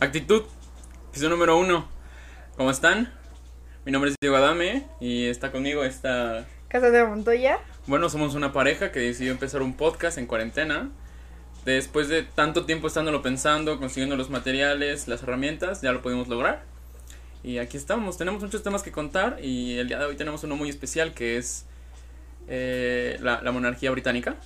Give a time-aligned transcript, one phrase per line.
[0.00, 0.42] Actitud,
[1.10, 1.88] episodio número uno.
[2.56, 3.12] ¿Cómo están?
[3.84, 6.46] Mi nombre es Diego Adame y está conmigo esta...
[6.68, 7.58] Casa de Montoya.
[7.86, 10.90] Bueno, somos una pareja que decidió empezar un podcast en cuarentena.
[11.64, 16.64] Después de tanto tiempo estándolo pensando, consiguiendo los materiales, las herramientas, ya lo pudimos lograr.
[17.42, 20.56] Y aquí estamos, tenemos muchos temas que contar y el día de hoy tenemos uno
[20.56, 21.66] muy especial que es
[22.48, 24.36] eh, la, la monarquía británica.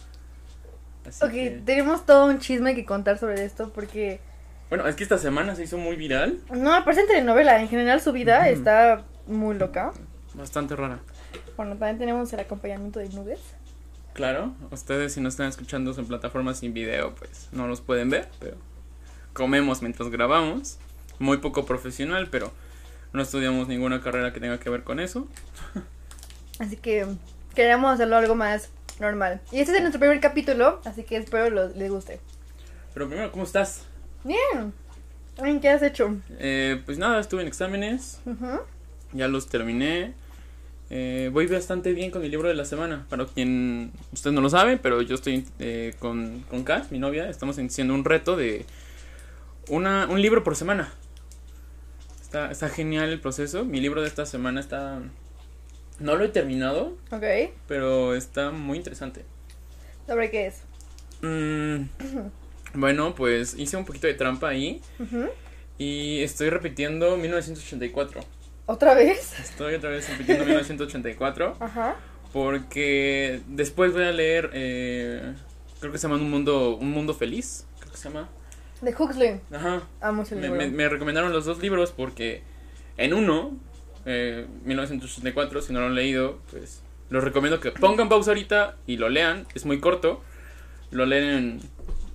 [1.06, 4.20] Así Ok, que- tenemos todo un chisme que contar sobre esto porque...
[4.68, 7.60] Bueno, es que esta semana se hizo muy viral, No, parece en telenovela.
[7.60, 9.92] En general su vida está muy loca.
[10.34, 11.00] bastante rara.
[11.56, 13.40] Bueno, también tenemos el acompañamiento de nubes.
[14.12, 18.28] Claro, ustedes si no están escuchando en plataformas sin video, pues no los pueden ver,
[18.40, 18.56] pero
[19.32, 20.78] comemos mientras grabamos.
[21.18, 22.52] Muy poco profesional, pero
[23.12, 25.26] no estudiamos ninguna carrera que tenga que ver con eso.
[26.58, 27.06] Así que
[27.54, 28.68] queremos hacerlo algo más
[29.00, 29.40] normal.
[29.50, 32.20] Y este es nuestro primer capítulo, así que espero les guste.
[32.94, 33.84] Pero primero, ¿cómo estás?
[34.28, 34.74] Bien.
[35.40, 36.16] Ay, ¿Qué has hecho?
[36.38, 38.20] Eh, pues nada, estuve en exámenes,
[39.12, 40.12] ya los terminé.
[40.90, 43.06] Eh, voy bastante bien con mi libro de la semana.
[43.08, 47.30] Para quien usted no lo sabe, pero yo estoy eh, con, con Cass, mi novia,
[47.30, 48.66] estamos haciendo un reto de
[49.68, 50.92] una, un libro por semana.
[52.20, 53.64] Está, está genial el proceso.
[53.64, 55.00] Mi libro de esta semana está...
[56.00, 57.24] No lo he terminado, Ok.
[57.66, 59.24] pero está muy interesante.
[60.06, 60.62] ¿Sobre qué es?
[61.22, 61.84] Mm,
[62.74, 64.80] bueno, pues hice un poquito de trampa ahí
[65.78, 68.20] y estoy repitiendo 1984.
[68.66, 69.38] ¿Otra vez?
[69.40, 71.96] Estoy otra vez repitiendo 1984 Ajá.
[72.32, 75.34] porque después voy a leer, eh,
[75.80, 78.28] creo que se llama Un Mundo, un mundo Feliz, creo que se llama.
[78.82, 79.40] De Huxley.
[79.52, 79.82] Ajá.
[80.00, 80.56] Amo ese Me, libro.
[80.58, 82.42] me- me recomendaron los dos libros porque
[82.96, 83.56] en uno,
[84.06, 88.98] eh, 1984, si no lo han leído, pues los recomiendo que pongan pausa ahorita y
[88.98, 89.46] lo lean.
[89.54, 90.22] Es muy corto.
[90.90, 91.60] Lo leen en-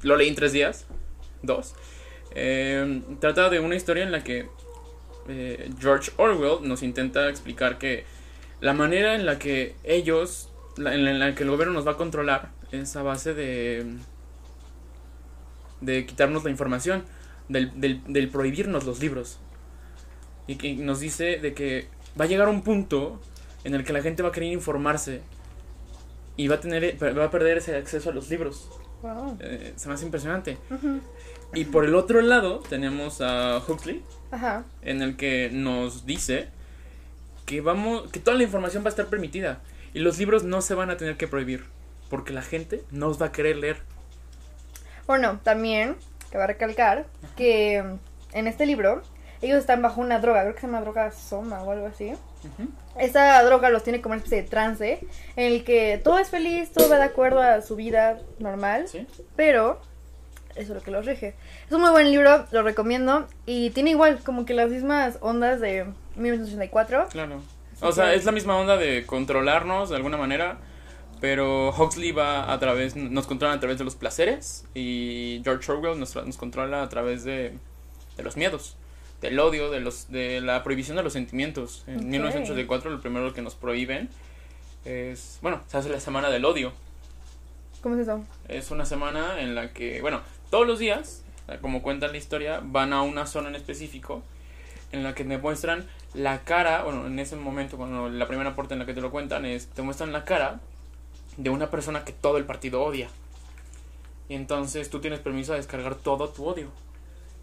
[0.04, 0.86] lo leí en tres días,
[1.42, 1.76] dos.
[2.36, 4.48] Eh, trata de una historia en la que
[5.28, 8.06] eh, George Orwell nos intenta explicar que
[8.60, 11.98] la manera en la que ellos, la- en la que el gobierno nos va a
[11.98, 13.98] controlar, es a base de
[15.82, 17.04] de quitarnos la información,
[17.50, 19.40] del, del, del prohibirnos los libros.
[20.48, 21.88] Y que nos dice de que
[22.20, 23.20] va a llegar un punto
[23.64, 25.22] en el que la gente va a querer informarse
[26.36, 28.70] y va a tener va a perder ese acceso a los libros.
[29.04, 29.38] Wow.
[29.42, 30.58] Eh, se me hace impresionante.
[31.54, 34.64] Y por el otro lado tenemos a Huxley, Ajá.
[34.82, 36.48] en el que nos dice
[37.46, 39.60] que vamos que toda la información va a estar permitida
[39.94, 41.66] y los libros no se van a tener que prohibir
[42.10, 43.78] porque la gente no los va a querer leer.
[45.06, 45.98] Bueno, también
[46.32, 49.04] cabe recalcar que mm, en este libro
[49.42, 52.14] ellos están bajo una droga, creo que se llama droga soma o algo así.
[52.98, 55.00] Esa droga los tiene como una especie de trance
[55.36, 59.08] en el que todo es feliz, todo va de acuerdo a su vida normal, ¿Sí?
[59.36, 59.80] pero
[60.56, 61.34] eso es lo que los rige.
[61.66, 65.60] Es un muy buen libro, lo recomiendo y tiene igual como que las mismas ondas
[65.60, 67.08] de 1984.
[67.10, 67.42] Claro.
[67.76, 70.58] Así O sea, que- es la misma onda de controlarnos de alguna manera,
[71.20, 76.00] pero Huxley va a través, nos controla a través de los placeres y George Orwell
[76.00, 77.54] nos, nos controla a través de,
[78.18, 78.78] de los miedos,
[79.24, 81.84] del odio, de los de la prohibición de los sentimientos.
[81.88, 82.04] En Ok.
[82.04, 84.10] 1984 lo primero que nos prohíben
[84.86, 86.74] es, bueno, se hace la semana del odio.
[87.82, 88.24] ¿Cómo es eso?
[88.50, 91.24] Es una semana en la que, bueno, todos los días,
[91.62, 94.22] como cuenta la historia, van a una zona en específico
[94.92, 98.74] en la que te muestran la cara, bueno, en ese momento, cuando la primera parte
[98.74, 100.60] en la que te lo cuentan es, te muestran la cara
[101.38, 103.10] de una persona que todo el partido odia.
[104.30, 106.68] Y entonces tú tienes permiso de descargar todo tu odio.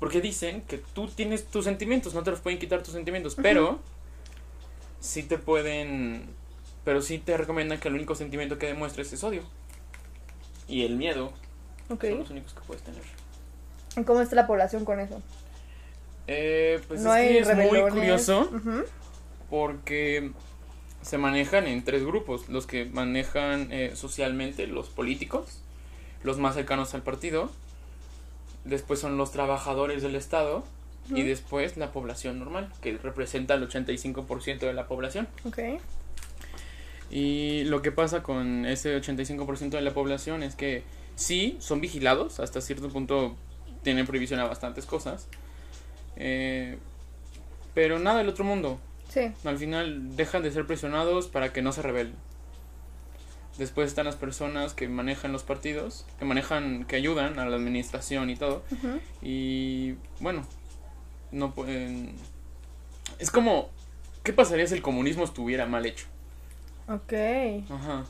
[0.01, 3.79] Porque dicen que tú tienes tus sentimientos, no te los pueden quitar tus sentimientos, pero
[4.99, 6.25] sí te pueden,
[6.85, 9.43] pero sí te recomiendan que el único sentimiento que demuestres es odio.
[10.67, 11.33] Y el miedo
[11.89, 13.03] son los únicos que puedes tener.
[13.97, 15.21] ¿Y ¿Cómo está la población con eso?
[16.27, 18.51] Eh, pues no es que es muy curioso
[19.51, 20.31] porque
[21.03, 22.49] se manejan en tres grupos.
[22.49, 25.61] Los que manejan eh, socialmente, los políticos,
[26.23, 27.51] los más cercanos al partido.
[28.65, 30.65] Después son los trabajadores del Estado.
[31.13, 35.27] Y después la población normal, que representa el 85% de la población.
[35.45, 35.59] Ok.
[37.11, 40.85] Y lo que pasa con ese 85% de la población es que
[41.17, 43.37] sí, son vigilados, hasta cierto punto
[43.83, 45.27] tienen prohibición a bastantes cosas,
[46.17, 46.79] eh,
[47.75, 48.79] pero nada del otro mundo.
[49.09, 49.33] Sí.
[49.45, 52.15] Al final dejan de ser presionados para que no se rebelen.
[53.59, 58.31] Después están las personas que manejan los partidos, que manejan, que ayudan a la administración
[58.31, 58.63] y todo.
[59.23, 60.47] Y bueno,
[61.31, 62.15] no pueden...
[63.19, 63.69] Es como,
[64.23, 66.07] ¿qué pasaría si el comunismo estuviera mal hecho?
[66.89, 67.13] Ok.
[67.71, 68.07] Ajá.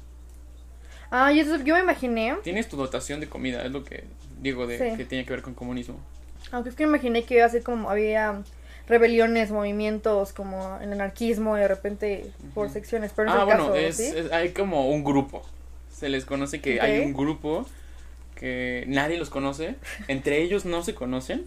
[1.11, 2.37] Ah, yo, yo me imaginé.
[2.45, 4.05] Tienes tu dotación de comida, es lo que
[4.41, 4.97] digo de Sí.
[4.97, 5.99] que tiene que ver con comunismo.
[6.53, 8.43] Aunque es que imaginé que iba a ser como había
[8.91, 13.47] rebeliones, movimientos como el anarquismo y de repente por secciones, pero no ah, es el
[13.47, 14.13] bueno, caso, es, ¿sí?
[14.15, 15.43] es- hay como un grupo.
[15.91, 17.67] Se les conoce que hay un grupo
[18.35, 19.77] que nadie los conoce.
[20.09, 21.45] Entre ellos no se conocen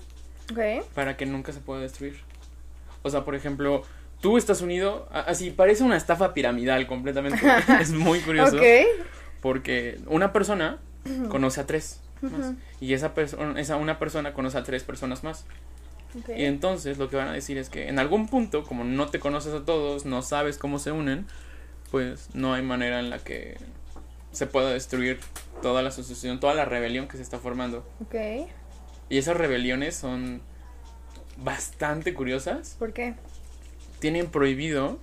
[0.93, 2.19] para que nunca se pueda destruir.
[3.01, 3.83] O sea, por ejemplo,
[4.21, 7.39] tú estás unido, así parece una estafa piramidal completamente.
[7.81, 8.57] es muy curioso.
[9.41, 10.77] Porque una persona
[11.29, 12.53] conoce a tres más.
[12.79, 15.45] Y esa persona, esa una persona conoce a tres personas más.
[16.35, 19.19] Y entonces lo que van a decir es que en algún punto, como no te
[19.19, 21.25] conoces a todos, no sabes cómo se unen,
[21.91, 23.57] pues no hay manera en la que
[24.31, 25.19] se pueda destruir
[25.61, 27.87] toda la asociación, toda la rebelión que se está formando.
[28.01, 28.15] Ok.
[29.09, 30.41] Y esas rebeliones son
[31.37, 32.75] bastante curiosas.
[32.79, 33.15] ¿Por qué?
[33.99, 34.99] Tienen prohibido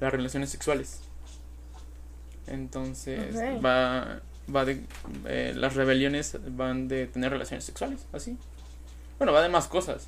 [0.00, 1.00] las relaciones sexuales.
[2.46, 4.20] Entonces va,
[4.54, 4.82] va de...
[5.26, 8.36] eh, las rebeliones van de tener relaciones sexuales, así.
[9.24, 10.06] Bueno, va de más cosas.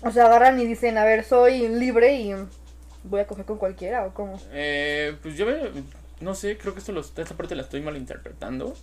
[0.00, 2.34] O sea, agarran y dicen, a ver, soy libre y
[3.04, 4.40] voy a coger con cualquiera o cómo.
[4.50, 5.68] Eh, pues yo veo,
[6.20, 8.74] no sé, creo que esto los- esta parte la estoy malinterpretando,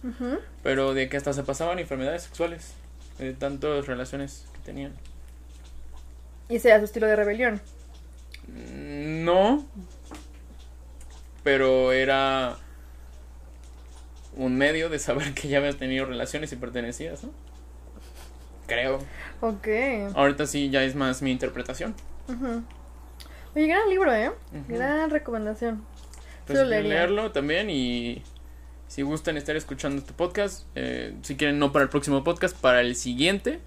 [0.62, 2.74] pero de que hasta se pasaban enfermedades sexuales,
[3.18, 4.94] de tantas relaciones que tenían.
[6.48, 7.60] Y ese era su estilo de rebelión.
[8.48, 9.66] Mm, No,
[11.44, 12.58] pero era
[14.38, 17.32] un medio de saber que ya habías tenido relaciones y pertenecías, ¿no?
[18.70, 19.00] Creo.
[19.42, 19.68] Ok.
[20.16, 21.96] Ahorita sí ya es más mi interpretación.
[23.56, 24.32] Oye, gran libro, ¿eh?
[24.68, 25.84] Gran recomendación.
[26.46, 28.24] Pues leerlo también y
[28.88, 32.82] si gustan estar escuchando este podcast, eh, si quieren no para el próximo podcast, para
[32.82, 33.60] el siguiente,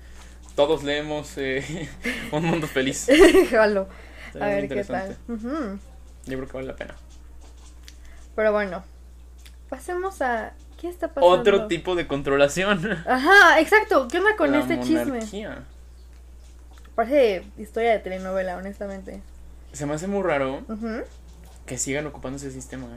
[0.57, 1.89] todos leemos eh,
[2.33, 3.09] Un Mundo Feliz.
[3.51, 3.89] Jalo.
[4.41, 5.17] A ver qué tal.
[5.29, 6.95] Yo creo que vale la pena.
[8.35, 8.83] Pero bueno,
[9.69, 10.55] pasemos a...
[10.83, 11.29] ¿Qué está pasando?
[11.29, 12.91] Otro tipo de controlación.
[13.07, 14.09] Ajá, exacto.
[14.09, 15.21] ¿Qué onda con La este chisme?
[16.97, 19.23] Parece historia de telenovela, honestamente.
[19.73, 20.65] Se me hace muy raro
[21.67, 22.89] que sigan ocupando ese sistema.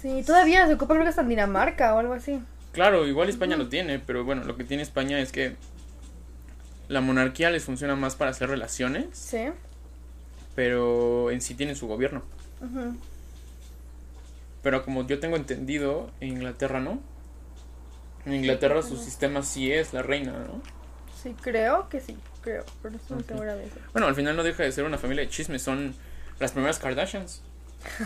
[0.00, 2.40] Sí, todavía se ocupa creo que hasta en Dinamarca o algo así.
[2.70, 5.56] Claro, igual España lo tiene, pero bueno, lo que tiene España es que
[6.86, 9.48] la monarquía les funciona más para hacer relaciones, Sí.
[10.54, 12.22] pero en sí tienen su gobierno.
[12.60, 12.96] Ujú.
[14.62, 17.00] Pero como yo tengo entendido, en Inglaterra no.
[18.26, 20.60] En Inglaterra su sistema sí es la reina, ¿no?
[21.22, 23.76] Sí, creo que sí, creo, pero no estoy segura de eso.
[23.92, 25.94] Bueno, al final no deja de ser una familia de chismes, son
[26.38, 27.42] las primeras Kardashians.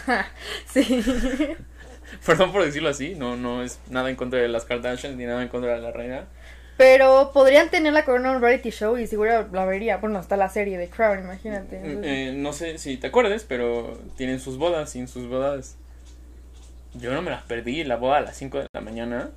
[0.69, 1.05] Sí.
[2.27, 5.43] Perdón por decirlo así, no, no es nada en contra de las Kardashians ni nada
[5.43, 6.27] en contra de la reina.
[6.77, 9.99] Pero podrían tener la corona en un reality show y seguro la vería.
[9.99, 11.79] Bueno, está la serie de Crown, imagínate.
[11.79, 15.29] Mm, Entonces, eh, no sé si te acuerdes, pero tienen sus bodas y en sus
[15.29, 15.77] bodas.
[16.95, 19.31] Yo no me las perdí, la boda a las 5 de la mañana.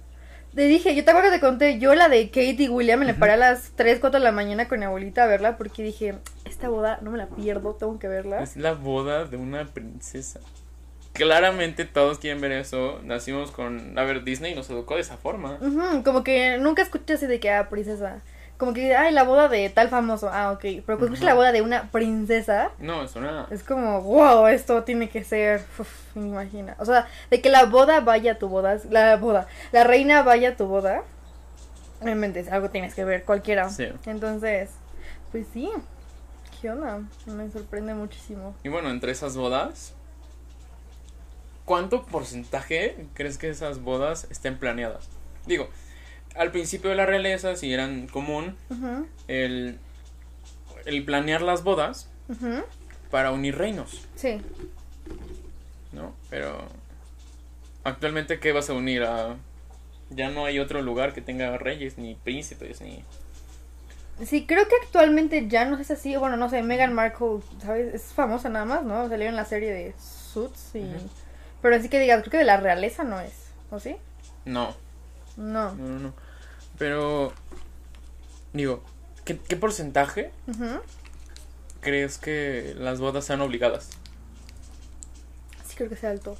[0.55, 3.05] Te dije, yo te acuerdo que te conté, yo la de Kate y William me
[3.05, 5.83] la paré a las 3, 4 de la mañana con mi abuelita a verla porque
[5.83, 6.15] dije,
[6.45, 8.41] esta boda no me la pierdo, tengo que verla.
[8.41, 10.39] Es la boda de una princesa.
[11.13, 12.99] Claramente todos quieren ver eso.
[13.03, 13.97] Nacimos con.
[13.97, 15.57] A ver, Disney nos educó de esa forma.
[16.03, 18.21] Como que nunca escuché así de que, ah, princesa.
[18.57, 20.29] Como que, ay, la boda de tal famoso.
[20.33, 20.61] Ah, ok.
[20.61, 21.25] Pero cuando escuchas Ujú.
[21.27, 23.45] la boda de una princesa, No, es una.
[23.51, 25.63] es como, wow, esto tiene que ser.
[25.77, 26.75] Uf, me imagina.
[26.79, 28.79] O sea, de que la boda vaya a tu boda.
[28.89, 29.47] La boda.
[29.71, 31.03] La reina vaya a tu boda.
[32.01, 33.69] Obviamente algo tienes que ver, cualquiera.
[33.69, 33.87] Sí.
[34.05, 34.71] Entonces,
[35.31, 35.69] pues sí.
[36.59, 37.01] ¿Qué onda?
[37.27, 38.55] Me sorprende muchísimo.
[38.63, 39.93] Y bueno, entre esas bodas.
[41.65, 45.07] ¿Cuánto porcentaje crees que esas bodas estén planeadas?
[45.45, 45.67] Digo,
[46.37, 48.55] al principio de la realeza, si eran común
[49.27, 49.77] el,
[50.85, 52.09] el planear las bodas
[53.11, 54.41] para unir reinos, Sí.
[55.91, 56.13] ¿no?
[56.29, 56.67] Pero
[57.83, 59.03] actualmente, ¿qué vas a unir?
[59.03, 59.35] A,
[60.09, 63.03] ya no hay otro lugar que tenga reyes, ni príncipes, ni...
[64.25, 66.15] Sí, creo que actualmente ya no es así.
[66.15, 67.93] Bueno, no sé, Meghan Markle, ¿sabes?
[67.93, 69.07] Es famosa nada más, ¿no?
[69.09, 70.85] Salió en la serie de Suits y...
[71.61, 73.33] Pero así que digas, creo que de la realeza no es,
[73.69, 73.95] ¿o sí?
[74.45, 74.75] No,
[75.35, 75.73] No.
[75.75, 76.13] no, no, no.
[76.77, 77.33] Pero,
[78.53, 78.83] digo,
[79.25, 80.31] ¿qué, qué porcentaje
[81.81, 83.89] crees que las bodas sean obligadas?
[85.67, 86.37] Sí, creo que sea alto.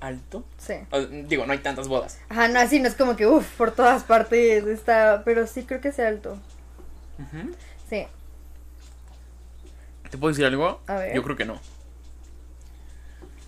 [0.00, 0.44] ¿Alto?
[0.58, 0.74] Sí.
[0.90, 2.18] O- digo, no hay tantas bodas.
[2.28, 5.22] Ajá, no, así no es como que, uff, por todas partes está...
[5.24, 6.36] Pero sí creo que sea alto.
[7.88, 8.06] Sí.
[10.10, 10.80] ¿Te puedo decir algo?
[10.86, 11.14] A ver.
[11.14, 11.58] Yo creo que no.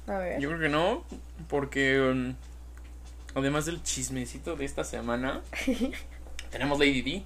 [0.06, 0.40] A ver.
[0.40, 1.04] Yo creo que no,
[1.49, 2.35] porque um,
[3.36, 5.42] además del chismecito de esta semana,
[6.50, 7.22] tenemos Lady D.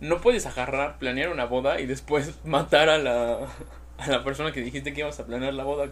[0.00, 3.38] No puedes agarrar, planear una boda y después matar a la,
[3.98, 5.88] a la persona que dijiste que ibas a planear la boda.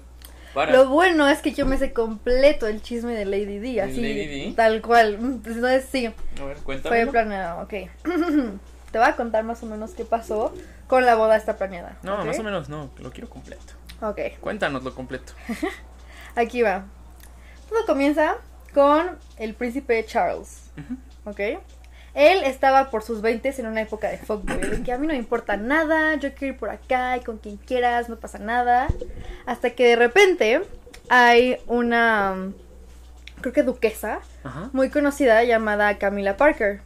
[0.54, 0.72] para.
[0.72, 4.26] Lo bueno es que yo me sé completo el chisme de Lady D, así, Lady
[4.26, 4.52] Di?
[4.52, 5.14] tal cual.
[5.14, 6.06] Entonces sí,
[6.40, 7.06] A ver, fue cuéntame.
[7.08, 7.70] planeado, ok.
[8.92, 10.54] Te voy a contar más o menos qué pasó
[10.86, 11.98] con la boda esta planeada.
[12.04, 13.74] No, más o menos no, lo quiero completo.
[14.00, 15.32] Ok, Cuéntanos lo completo.
[16.36, 16.84] aquí va.
[17.68, 18.36] Todo comienza
[18.76, 20.71] con el príncipe Charles.
[21.25, 21.40] ¿ok?
[22.12, 25.14] Él estaba por sus 20 en una época de fuckboy, de que a mí no
[25.14, 28.88] me importa nada, yo quiero ir por acá y con quien quieras, no pasa nada.
[29.47, 30.61] Hasta que de repente
[31.09, 32.52] hay una,
[33.40, 34.21] creo que duquesa,
[34.75, 36.83] muy conocida llamada Camila Parker.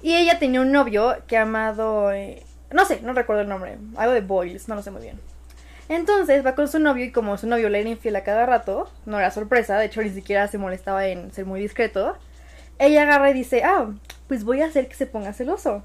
[0.00, 4.14] Y ella tenía un novio que amado, eh, no sé, no recuerdo el nombre, algo
[4.14, 5.20] de Boyles, no lo sé muy bien.
[5.88, 8.90] Entonces va con su novio y como su novio le era infiel a cada rato,
[9.06, 12.16] no era sorpresa, de hecho ni siquiera se molestaba en ser muy discreto,
[12.78, 13.90] ella agarra y dice, ah,
[14.26, 15.82] pues voy a hacer que se ponga celoso.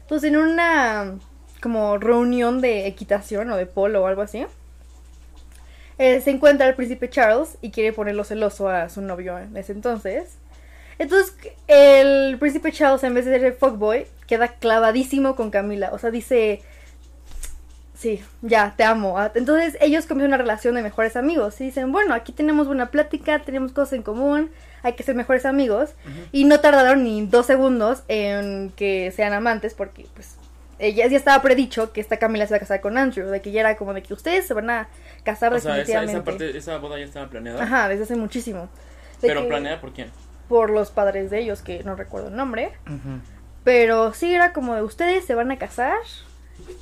[0.00, 1.18] Entonces en una
[1.60, 4.46] como reunión de equitación o de polo o algo así,
[5.98, 9.72] eh, se encuentra el príncipe Charles y quiere ponerlo celoso a su novio en ese
[9.72, 10.38] entonces.
[10.98, 11.34] Entonces
[11.66, 16.10] el príncipe Charles en vez de ser el fuckboy queda clavadísimo con Camila, o sea,
[16.10, 16.62] dice,
[17.94, 19.18] sí, ya, te amo.
[19.18, 22.90] Ah, Entonces ellos comienzan una relación de mejores amigos y dicen, bueno, aquí tenemos buena
[22.90, 24.50] plática, tenemos cosas en común,
[24.82, 25.90] hay que ser mejores amigos.
[26.32, 30.36] Y no tardaron ni dos segundos en que sean amantes porque pues
[30.78, 33.52] ella ya estaba predicho que esta Camila se va a casar con Andrew, de que
[33.52, 34.88] ya era como de que ustedes se van a
[35.22, 36.16] casar O sea, esa, definitivamente.
[36.18, 37.62] esa parte, esa boda ya estaba planeada.
[37.62, 38.68] Ajá, desde hace muchísimo.
[39.22, 40.10] De Pero que- planeada por quién?
[40.48, 42.72] por los padres de ellos, que no recuerdo el nombre.
[43.62, 45.96] Pero sí era como de ustedes se van a casar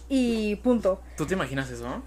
[0.09, 1.01] y punto.
[1.17, 2.03] ¿Tú te imaginas eso?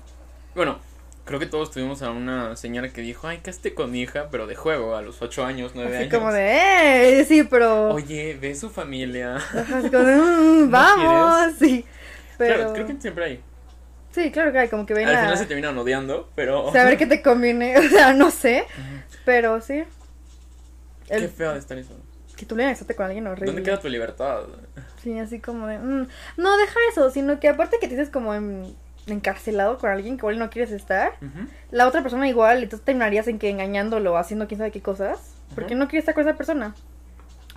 [0.55, 0.79] Bueno,
[1.25, 4.47] creo que todos tuvimos a una señora que dijo, ay, casté con mi hija, pero
[4.47, 6.13] de juego, a los 8 años, 9 Así años.
[6.13, 7.89] como de, eh, sí, pero...
[7.93, 9.35] Oye, ve su familia.
[9.37, 11.85] Ajá, así como de, "Mm, vamos, sí.
[12.37, 12.55] Pero...
[12.55, 13.39] Claro, creo que siempre hay.
[14.11, 15.21] Sí, claro que hay, como que ven Al a...
[15.21, 16.71] final se terminan odiando, pero...
[16.73, 18.65] saber qué te conviene, o sea, no sé,
[19.25, 19.83] pero sí.
[21.07, 21.93] Qué El- feo de estar eso.
[22.35, 23.47] Que tú le estate con alguien horrible.
[23.47, 24.41] ¿Dónde queda tu libertad?
[25.01, 25.77] Sí, así como de...
[25.79, 28.75] mm, No, deja eso, sino que aparte que te dices como en-
[29.07, 31.13] encarcelado con alguien que igual no quieres estar,
[31.71, 35.35] la otra persona igual, y tú terminarías en que engañándolo, haciendo quién sabe qué cosas,
[35.53, 36.73] porque no quieres estar con esa persona.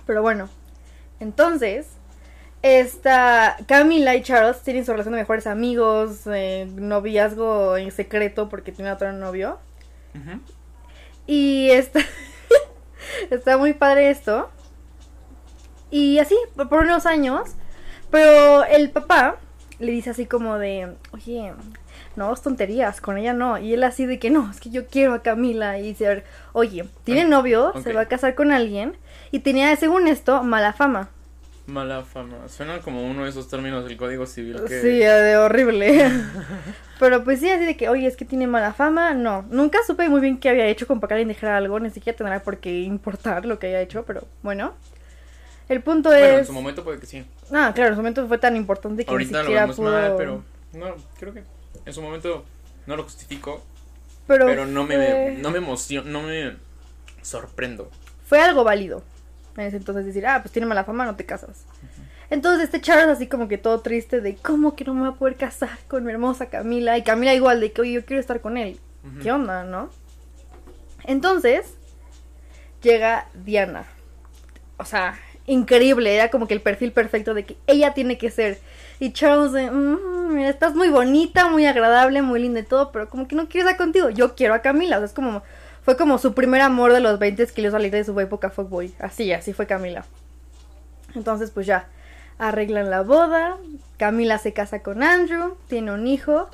[0.05, 0.47] Pero bueno,
[1.19, 1.87] entonces,
[2.61, 8.71] esta Camila y Charles tienen su relación de mejores amigos, eh, noviazgo en secreto porque
[8.71, 9.57] tiene otro novio.
[11.25, 11.99] Y está,
[13.31, 14.49] está muy padre esto.
[15.91, 17.55] Y así, por, unos años.
[18.11, 19.37] Pero el papá
[19.79, 21.53] le dice así como de, oye,
[22.15, 23.57] no, es tonterías, con ella no.
[23.57, 25.77] Y él así de que no, es que yo quiero a Camila.
[25.79, 28.97] Y dice, oye, tiene novio, se va a casar con alguien.
[29.31, 31.09] Y tenía, según esto, mala fama.
[31.67, 32.47] Mala fama.
[32.47, 34.81] Suena como uno de esos términos del Código Civil que...
[34.81, 36.09] Sí, de horrible.
[36.99, 39.13] Pero pues sí, así de que, oye, es que tiene mala fama.
[39.13, 41.79] No, nunca supe muy bien qué había hecho con que alguien dijera algo.
[41.79, 44.73] Ni siquiera tendrá por qué importar lo que haya hecho, pero bueno.
[45.69, 46.47] El punto Bueno, en es...
[46.47, 47.23] su momento puede que sí.
[47.53, 49.91] Ah, claro, en su momento fue tan importante que Ahorita ni lo siquiera vemos pudo...
[49.91, 50.43] mal, pero...
[50.73, 51.43] No, creo que
[51.85, 52.43] en su momento
[52.85, 53.63] no lo justifico,
[54.27, 56.55] Pero, pero no me, no me emociono, no me
[57.21, 57.89] sorprendo.
[58.27, 59.03] fue algo válido.
[59.57, 61.65] En ese entonces decir, ah, pues tiene mala fama, no te casas.
[62.29, 65.13] Entonces este Charles así como que todo triste de cómo que no me voy a
[65.13, 66.97] poder casar con mi hermosa Camila.
[66.97, 68.79] Y Camila igual de que, oye, yo quiero estar con él.
[69.23, 69.89] ¿Qué onda, no?
[71.05, 71.73] Entonces
[72.81, 73.85] llega Diana.
[74.77, 75.17] O sea,
[75.49, 78.59] increíble, era como que el perfil perfecto de que ella tiene que ser.
[78.99, 83.09] Y Charles de, "Mm, mira, estás muy bonita, muy agradable, muy linda y todo, pero
[83.09, 84.09] como que no quiero estar contigo.
[84.09, 84.97] Yo quiero a Camila.
[84.97, 85.41] O sea, es como,
[85.83, 88.93] fue como su primer amor de los 20 que le salir de su época fuckboy.
[88.99, 90.05] Así, así fue Camila.
[91.15, 91.87] Entonces, pues ya,
[92.37, 93.57] arreglan la boda.
[93.97, 96.49] Camila se casa con Andrew, tiene un hijo.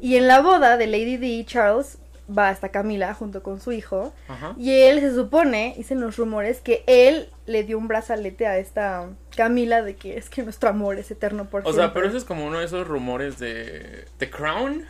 [0.00, 1.98] Y en la boda de Lady D Charles
[2.30, 4.12] va hasta Camila junto con su hijo.
[4.28, 4.54] Ajá.
[4.58, 9.08] Y él se supone, dicen los rumores, que él le dio un brazalete a esta
[9.36, 12.24] Camila de que es que nuestro amor es eterno por O sea, pero eso es
[12.24, 14.86] como uno de esos rumores de The Crown.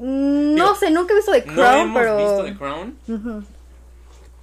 [0.00, 2.16] Mm, No Digo, sé, nunca he visto The no Crown, hemos pero...
[2.16, 3.46] visto The Crown,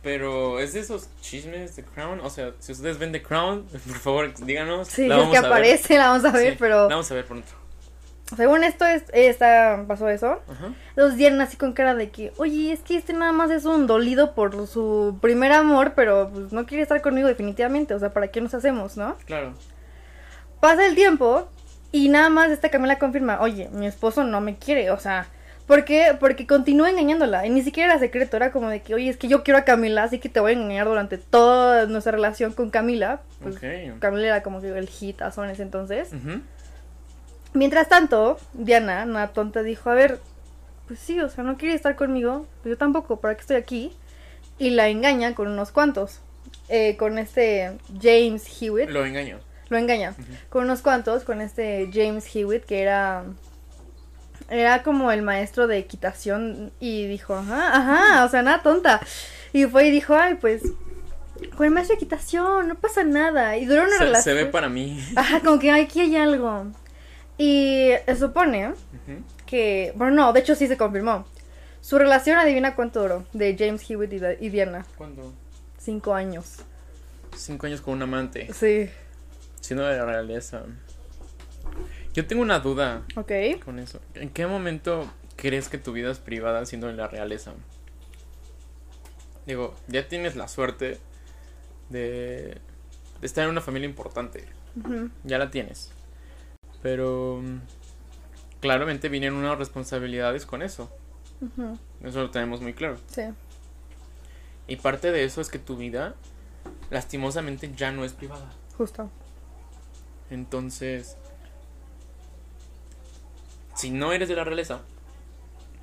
[0.04, 2.22] pero es de esos chismes de Crown.
[2.22, 4.88] O sea, si ustedes ven The Crown, por favor, díganos.
[4.88, 5.50] Sí, la es que a ver.
[5.52, 6.76] aparece, la vamos a ver, Sí, pero...
[6.90, 7.48] La vamos a ver pronto.
[8.36, 10.42] Según esto, es, esta, pasó eso.
[10.50, 10.74] Ajá.
[10.96, 13.88] Los dieron así con cara de que, oye, es que este nada más es un
[13.88, 17.94] dolido por su primer amor, pero pues no quiere estar conmigo definitivamente.
[17.94, 19.16] O sea, ¿para qué nos hacemos, no?
[19.26, 19.54] Claro.
[20.60, 21.48] Pasa el tiempo
[21.92, 25.28] y nada más esta Camila confirma, oye, mi esposo no me quiere, o sea,
[25.68, 26.16] ¿por qué?
[26.20, 29.28] Porque continúa engañándola y ni siquiera era secreto, era como de que, oye, es que
[29.28, 32.70] yo quiero a Camila, así que te voy a engañar durante toda nuestra relación con
[32.70, 33.22] Camila.
[33.42, 33.58] Pues.
[34.00, 36.12] Camila era como que el hitazo en ese entonces.
[37.54, 40.20] Mientras tanto, Diana, una tonta, dijo, a ver,
[40.88, 43.92] pues sí, o sea, no quiere estar conmigo, pues yo tampoco, ¿para qué estoy aquí?
[44.58, 46.20] Y la engaña con unos cuantos.
[46.70, 48.90] Eh, con este James Hewitt.
[48.90, 49.40] Lo engañó.
[49.70, 50.16] Lo engaña.
[50.50, 53.24] Con unos cuantos, con este James Hewitt, que era.
[54.50, 56.72] Era como el maestro de equitación.
[56.80, 59.02] Y dijo, ajá, ajá, o sea, nada tonta.
[59.54, 60.62] Y fue y dijo, ay, pues.
[61.58, 63.58] Con el maestro de equitación, no pasa nada.
[63.58, 64.24] Y duró una Se, relación.
[64.24, 65.04] se ve para mí.
[65.16, 66.68] Ajá, como que aquí hay algo.
[67.42, 68.74] Y se supone
[69.46, 69.94] que.
[69.96, 71.26] Bueno, no, de hecho sí se confirmó.
[71.82, 74.86] Su relación, adivina cuánto duró, de James Hewitt y, de- y Diana.
[74.98, 75.34] ¿Cuándo?
[75.80, 76.58] Cinco años.
[77.36, 78.54] Cinco años con un amante.
[78.54, 78.88] Sí.
[79.62, 80.64] Siendo de la realeza.
[82.14, 83.32] Yo tengo una duda Ok.
[83.66, 84.00] con eso.
[84.14, 87.54] ¿En qué momento crees que tu vida es privada siendo de la realeza?
[89.48, 91.00] Digo, ya tienes la suerte
[91.90, 92.58] de,
[93.22, 94.46] de estar en una familia importante.
[95.24, 95.92] Ya la tienes.
[96.82, 97.58] Pero mm,
[98.60, 100.90] claramente vienen unas responsabilidades con eso.
[102.04, 102.98] Eso lo tenemos muy claro.
[103.08, 103.24] Sí.
[104.68, 106.16] Y parte de eso es que tu vida,
[106.90, 108.52] lastimosamente, ya no es privada.
[108.78, 109.10] Justo.
[110.30, 111.18] Entonces,
[113.76, 114.82] si no eres de la realeza,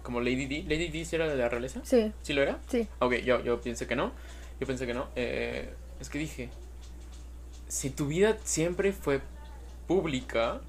[0.02, 2.59] como Lady D, Lady D sí era de la realeza, Sí, ¿sí lo era?
[2.69, 2.88] sí.
[3.00, 4.12] Ok, yo, yo pensé que no,
[4.61, 5.09] yo pensé que no.
[5.17, 6.49] Eh, es que dije,
[7.67, 9.21] si tu vida siempre fue
[9.87, 10.61] pública,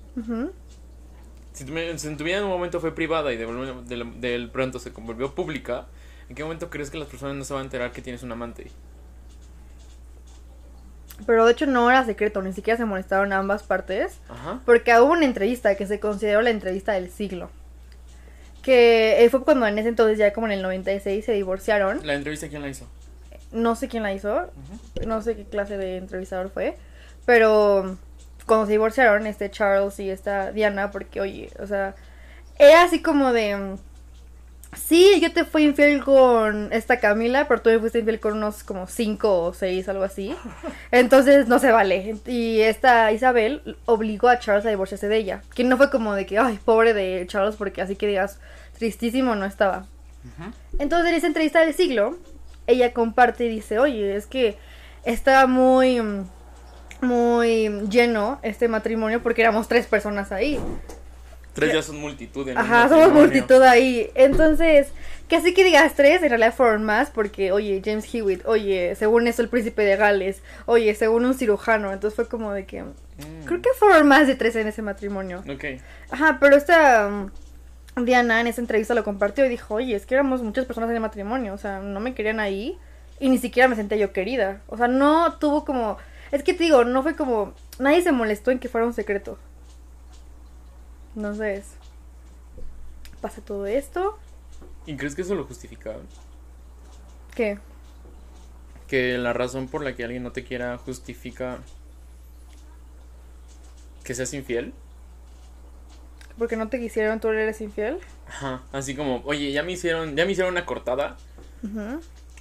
[1.53, 3.45] Si si tu vida en un momento fue privada y de,
[3.85, 5.87] del, del pronto se volvió pública,
[6.29, 8.31] ¿en qué momento crees que las personas no se van a enterar que tienes un
[8.31, 8.71] amante?
[11.25, 14.19] Pero de hecho no era secreto, ni siquiera se molestaron ambas partes.
[14.29, 14.61] Ajá.
[14.65, 17.49] Porque hubo una entrevista que se consideró la entrevista del siglo.
[18.61, 22.05] Que eh, fue cuando en ese entonces, ya como en el 96, se divorciaron.
[22.05, 22.87] ¿La entrevista quién la hizo?
[23.51, 24.51] No sé quién la hizo,
[25.07, 26.77] no sé qué clase de entrevistador fue.
[27.25, 27.97] Pero
[28.49, 31.95] cuando se divorciaron, este Charles y esta Diana, porque oye, o sea,
[32.57, 33.77] era así como de.
[34.75, 38.63] Sí, yo te fui infiel con esta Camila, pero tú me fuiste infiel con unos
[38.63, 40.35] como cinco o seis, algo así.
[40.91, 42.17] Entonces no se vale.
[42.25, 45.43] Y esta Isabel obligó a Charles a divorciarse de ella.
[45.53, 48.39] Que no fue como de que, ay, pobre de Charles, porque así que digas,
[48.77, 49.85] tristísimo no estaba.
[50.79, 52.17] Entonces en esa entrevista del siglo,
[52.67, 54.57] ella comparte y dice, oye, es que
[55.03, 56.01] estaba muy,
[57.01, 60.59] muy lleno este matrimonio porque éramos tres personas ahí.
[61.53, 64.09] Tres ya son multitud en un Ajá, somos multitud ahí.
[64.15, 64.87] Entonces,
[65.27, 69.27] que así que digas tres, en realidad fueron más porque, oye, James Hewitt, oye, según
[69.27, 71.91] eso el príncipe de Gales, oye, según un cirujano.
[71.91, 72.83] Entonces fue como de que...
[72.83, 73.45] Mm.
[73.45, 75.43] Creo que fueron más de tres en ese matrimonio.
[75.49, 75.65] Ok.
[76.11, 80.15] Ajá, pero esta mm, Diana en esa entrevista lo compartió y dijo, oye, es que
[80.15, 82.77] éramos muchas personas en el matrimonio, o sea, no me querían ahí
[83.19, 84.61] y ni siquiera me sentía yo querida.
[84.67, 85.97] O sea, no tuvo como...
[86.31, 87.53] Es que te digo, no fue como...
[87.79, 89.37] Nadie se molestó en que fuera un secreto.
[91.15, 91.65] Entonces,
[93.21, 94.17] pasa todo esto.
[94.85, 95.95] ¿Y crees que eso lo justifica?
[97.35, 97.57] ¿Qué?
[98.87, 101.59] Que la razón por la que alguien no te quiera justifica
[104.03, 104.73] que seas infiel.
[106.37, 107.99] Porque no te quisieron, tú eres infiel.
[108.27, 108.63] Ajá.
[108.71, 111.17] Así como, oye, ya me hicieron, ya me hicieron una cortada.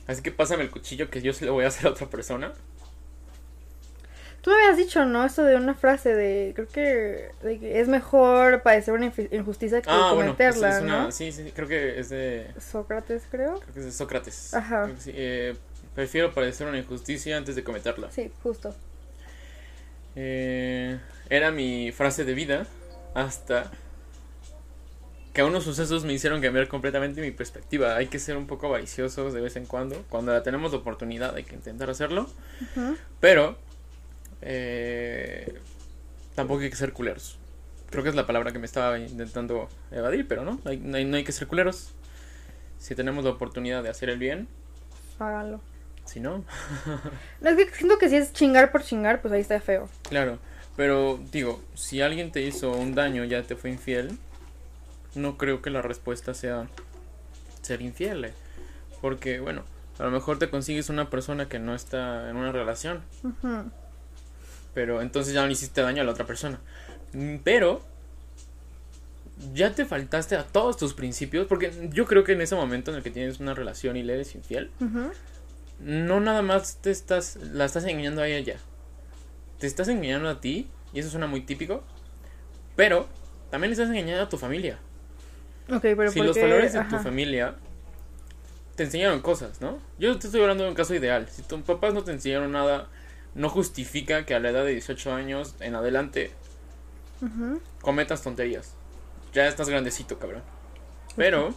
[0.07, 2.53] Así que pásame el cuchillo que yo se lo voy a hacer a otra persona.
[4.49, 5.27] Tú me habías dicho, ¿no?
[5.27, 9.91] Esto de una frase de, creo que, de que es mejor padecer una injusticia que
[9.91, 11.13] Ah, bueno, es, cometerla, una, ¿no?
[11.13, 13.61] sí, sí, creo que es de, Sócrates, creo.
[13.61, 14.55] creo que es de Sócrates.
[14.55, 14.91] Ajá.
[15.01, 15.55] Sí, eh,
[15.95, 18.11] prefiero padecer una injusticia antes de cometerla.
[18.11, 18.75] Sí, justo.
[20.17, 22.67] Eh, era mi frase de vida
[23.13, 23.71] hasta
[25.35, 27.97] que unos sucesos me hicieron cambiar completamente mi perspectiva.
[27.97, 30.03] Hay que ser un poco avariciosos de vez en cuando.
[30.09, 32.31] Cuando tenemos la oportunidad hay que intentar hacerlo.
[33.21, 33.68] Pero
[34.43, 35.59] eh,
[36.35, 37.39] tampoco hay que ser culeros.
[37.91, 40.97] Creo que es la palabra que me estaba intentando evadir, pero no, no hay, no
[40.97, 41.93] hay- no hay que ser culeros.
[42.79, 44.47] Si tenemos la oportunidad de hacer el bien,
[45.19, 45.61] Háganlo.
[46.05, 46.45] si no,
[47.41, 49.89] No, es que siento que si es chingar por chingar, pues ahí está feo.
[50.09, 50.39] Claro,
[50.77, 54.17] pero digo, si alguien te hizo un daño, ya te fue infiel,
[55.15, 56.69] no creo que la respuesta sea
[57.63, 58.27] ser infiel.
[58.27, 58.33] eh.
[59.01, 59.65] Porque, bueno,
[59.99, 63.71] a lo mejor te consigues una persona que no está en una relación, Ujú.
[64.75, 66.61] Pero entonces ya no le hiciste daño a la otra persona.
[67.13, 67.83] Mm, Pero
[69.55, 72.99] ya te faltaste a todos tus principios, porque yo creo que en ese momento en
[72.99, 74.71] el que tienes una relación y le eres infiel,
[75.81, 78.57] no nada más te estás la estás engañando a ella.
[79.59, 81.85] Te estás engañando a ti y eso suena muy típico,
[82.77, 83.09] pero
[83.51, 84.79] también estás engañando a tu familia.
[85.71, 87.55] Ok, pero si ¿por los valores de tu familia
[88.75, 89.79] te enseñaron cosas, ¿no?
[89.99, 91.29] Yo te estoy hablando de un caso ideal.
[91.29, 92.89] Si tus papás no te enseñaron nada,
[93.35, 96.33] no justifica que a la edad de 18 años en adelante
[97.81, 98.75] cometas tonterías.
[99.33, 100.43] Ya estás grandecito, cabrón.
[101.17, 101.55] Pero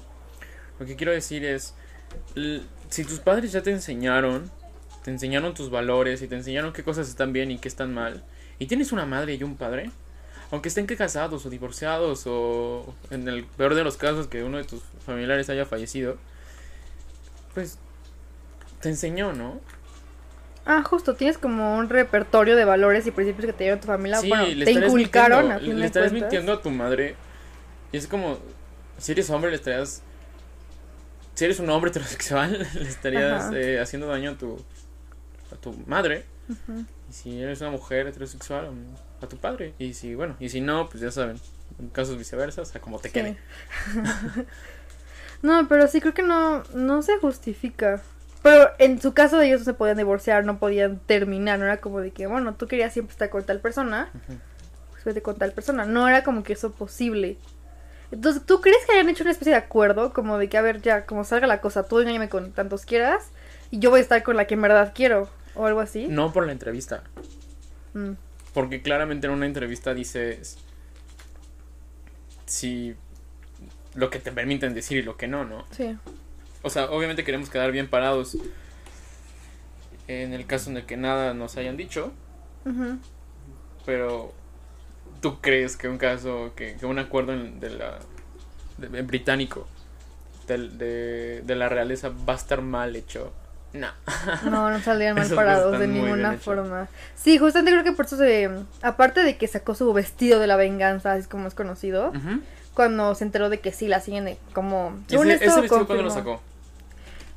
[0.79, 1.75] Lo que quiero decir es,
[2.89, 4.49] si tus padres ya te enseñaron,
[5.03, 8.23] te enseñaron tus valores y te enseñaron qué cosas están bien y qué están mal,
[8.57, 9.91] y tienes una madre y un padre,
[10.49, 14.57] aunque estén que casados o divorciados o en el peor de los casos que uno
[14.57, 16.17] de tus familiares haya fallecido,
[17.53, 17.77] pues
[18.81, 19.61] te enseñó, ¿no?
[20.65, 24.17] Ah, justo, tienes como un repertorio de valores y principios que te dieron tu familia.
[24.19, 26.29] Sí, bueno, le te inculcaron mintiendo, a fin le estarías cuentas.
[26.31, 27.15] mintiendo a tu madre.
[27.91, 28.37] Y es como,
[28.97, 30.03] si eres hombre, le estarías.
[31.33, 34.63] Si eres un hombre heterosexual, le estarías eh, haciendo daño a tu,
[35.51, 36.25] a tu madre.
[37.09, 38.85] Y si eres una mujer heterosexual, um,
[39.21, 39.73] a tu padre.
[39.79, 41.39] Y si, bueno, y si no, pues ya saben.
[41.79, 43.13] En casos viceversa, o sea, como te Sí.
[43.13, 43.37] quede.
[45.41, 48.01] no, pero sí creo que no, no se justifica.
[48.41, 51.99] Pero en su caso ellos no se podían divorciar, no podían terminar, no era como
[52.01, 54.09] de que, bueno, tú querías siempre estar con tal persona,
[54.91, 55.85] pues vete con tal persona.
[55.85, 57.37] No era como que eso posible.
[58.11, 60.11] Entonces, ¿tú crees que hayan hecho una especie de acuerdo?
[60.11, 63.29] Como de que, a ver, ya, como salga la cosa, tú engáñame con tantos quieras
[63.69, 66.07] y yo voy a estar con la que en verdad quiero, o algo así.
[66.07, 67.03] No por la entrevista.
[67.93, 68.11] Mm,
[68.53, 70.57] Porque claramente en una entrevista dices.
[72.45, 72.95] Si.
[73.93, 75.65] Lo que te permiten decir y lo que no, ¿no?
[75.71, 75.97] sí.
[76.63, 78.37] O sea, obviamente queremos quedar bien parados
[80.07, 82.11] en el caso en el que nada nos hayan dicho,
[83.85, 84.33] pero
[85.21, 87.99] ¿tú crees que un caso, que, que un acuerdo en- de la
[88.77, 89.67] de- en británico
[90.47, 93.31] de, de la realeza va a estar mal hecho?
[93.73, 93.87] No.
[94.43, 96.87] No, no saldrían mal parados de ninguna forma.
[97.15, 98.49] Sí, justamente creo que por eso se...
[98.81, 102.11] Aparte de que sacó su vestido de la venganza, así como es conocido,
[102.73, 104.99] cuando se enteró de que sí la siguen de como...
[105.07, 106.41] Ese, esto, ese vestido cuándo lo sacó?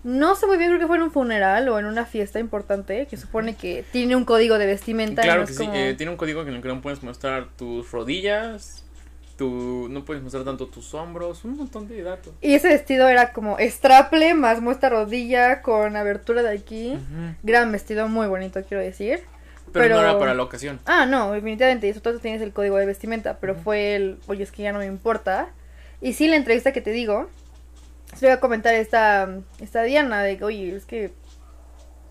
[0.04, 3.06] No sé muy bien, creo que fue en un funeral o en una fiesta importante,
[3.06, 5.22] que supone que tiene un código de vestimenta.
[5.22, 7.48] y Claro no que sí, eh, tiene un código en el que no puedes mostrar
[7.56, 8.84] tus rodillas,
[9.36, 12.34] tu, no puedes mostrar tanto tus hombros, un montón de datos.
[12.42, 16.98] Y ese vestido era como straple más muestra rodilla con abertura de aquí.
[17.42, 19.20] Gran vestido, muy bonito, quiero decir.
[19.72, 20.78] pero, pero- no era para la ocasión.
[20.86, 24.52] Ah, no, definitivamente, eso todo tienes el código de vestimenta, pero fue el, oye, es
[24.52, 25.48] que ya no me importa.
[26.00, 27.28] Y sí, la entrevista que te digo,
[28.16, 29.28] se iba a comentar esta,
[29.60, 31.12] esta Diana de que, oye, es que,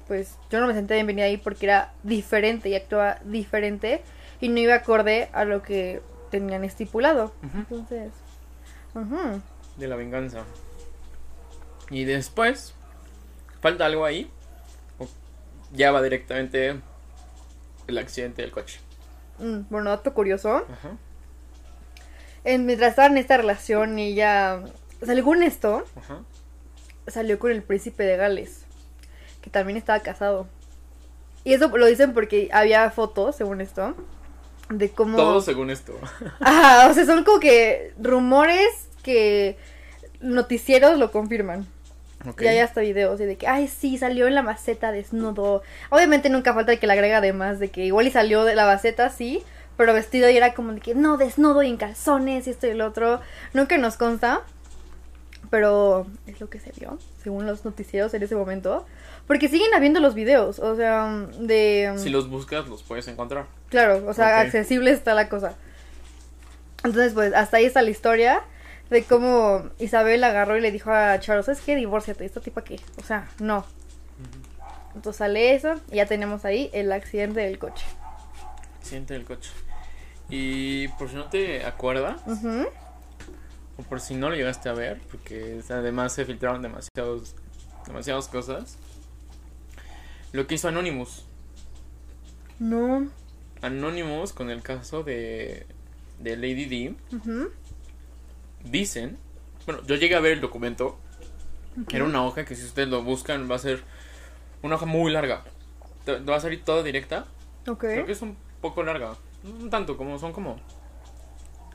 [0.07, 4.01] pues, yo no me senté bienvenida ahí porque era diferente y actuaba diferente
[4.41, 7.33] y no iba acorde a lo que tenían estipulado.
[7.53, 8.11] Entonces,
[8.95, 9.41] ujú.
[9.77, 10.43] de la venganza.
[11.89, 12.73] Y después,
[13.61, 14.29] falta algo ahí.
[14.99, 15.07] O
[15.71, 16.79] ya va directamente
[17.87, 18.79] el accidente del coche.
[19.39, 20.65] Mm, bueno, dato curioso.
[20.69, 20.97] Ajá,
[22.43, 24.63] En, mientras estaban en esta relación y ella,
[25.05, 26.21] según esto, ajá.
[27.07, 28.65] salió con el príncipe de Gales,
[29.41, 30.47] que también estaba casado.
[31.43, 33.95] Y eso lo dicen porque había fotos, según esto,
[34.69, 35.17] de cómo...
[35.17, 35.93] Todo según esto.
[36.39, 39.57] Ajá, o sea, son como que rumores que
[40.21, 41.67] noticieros lo confirman.
[42.39, 45.61] Y hay hasta videos y de que, ay, sí, salió en la maceta desnudo.
[45.89, 48.65] Obviamente nunca falta el que le agrega además de que igual y salió de la
[48.65, 49.43] maceta, sí,
[49.75, 52.69] pero vestido y era como de que, no, desnudo y en calzones y esto y
[52.69, 53.19] el otro.
[53.53, 54.41] Nunca nos consta,
[55.53, 58.87] pero es lo que se vio, según los noticieros en ese momento.
[59.27, 61.93] Porque siguen habiendo los videos, o sea, de...
[61.97, 63.45] Si los buscas, los puedes encontrar.
[63.69, 65.53] Claro, o sea, accesible está la cosa.
[66.77, 68.41] Entonces, pues, hasta ahí está la historia
[68.89, 72.79] de cómo Isabel agarró y le dijo a Charles, es que divórciate, ¿esta tipa qué?
[72.99, 73.63] O sea, no.
[74.95, 77.85] Entonces sale eso y ya tenemos ahí el accidente del coche.
[78.79, 79.51] Accidente del coche.
[80.29, 82.65] Y por si no te acuerdas, Ujú.
[83.77, 87.35] O por si no lo llegaste a ver, porque además se filtraron demasiados,
[87.87, 88.77] demasiadas cosas.
[90.31, 91.25] Lo que hizo Anonymous.
[92.59, 93.07] No.
[93.61, 95.65] Anonymous con el caso de,
[96.19, 96.95] de Lady D.
[98.63, 99.17] Dicen,
[99.65, 100.97] bueno, yo llegué a ver el documento.
[101.91, 103.83] Era una hoja que si ustedes lo buscan va a ser
[104.61, 105.43] una hoja muy larga.
[106.05, 107.25] Te- te Va a salir toda directa.
[107.67, 107.79] Ok.
[107.79, 109.15] Creo que es un poco larga.
[109.43, 110.59] No un tanto, como son como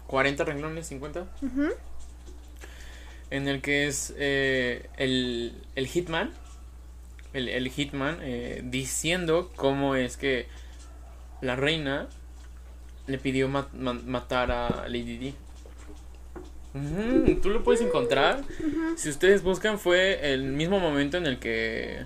[0.09, 1.21] 40 renglones, 50.
[1.43, 1.69] Ujú.
[3.31, 6.33] En el que es eh, el, el Hitman.
[7.35, 10.47] El, el Hitman eh, diciendo cómo es que
[11.43, 12.09] la reina
[13.07, 15.35] le pidió ma- ma- matar a Lady D.
[16.75, 18.43] Ujú, Tú lo puedes encontrar.
[18.97, 22.05] Si ustedes buscan, fue el mismo momento en el que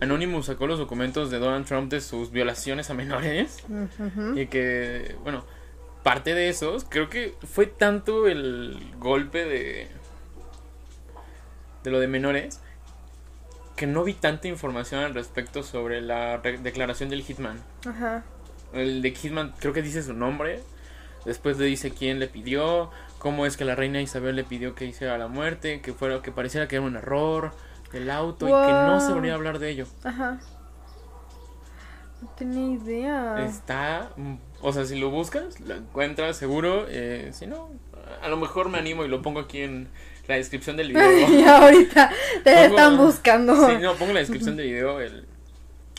[0.00, 3.64] Anonymous sacó los documentos de Donald Trump de sus violaciones a menores.
[4.36, 5.44] Y que, bueno,
[6.06, 9.88] parte de esos, creo que fue tanto el golpe de.
[11.82, 12.60] de lo de menores.
[13.74, 17.60] Que no vi tanta información al respecto sobre la declaración del Hitman.
[17.84, 18.22] Ajá.
[18.72, 20.62] El de Hitman, creo que dice su nombre.
[21.24, 24.84] Después le dice quién le pidió, cómo es que la reina Isabel le pidió que
[24.84, 27.50] hiciera la muerte, que fuera que pareciera que era un error
[27.92, 29.88] del auto y que no se volviera a hablar de ello.
[30.04, 30.38] Ajá.
[32.22, 33.44] No tenía idea.
[33.44, 34.12] Está,
[34.62, 36.86] o sea, si lo buscas, lo encuentras seguro.
[36.88, 37.70] eh, si no,
[38.22, 39.88] a lo mejor me animo y lo pongo aquí en
[40.28, 41.28] la descripción del video.
[41.30, 42.10] y ahorita
[42.44, 43.68] te Pongo- están buscando.
[43.68, 45.24] Sí, no, pongo en la descripción del video el,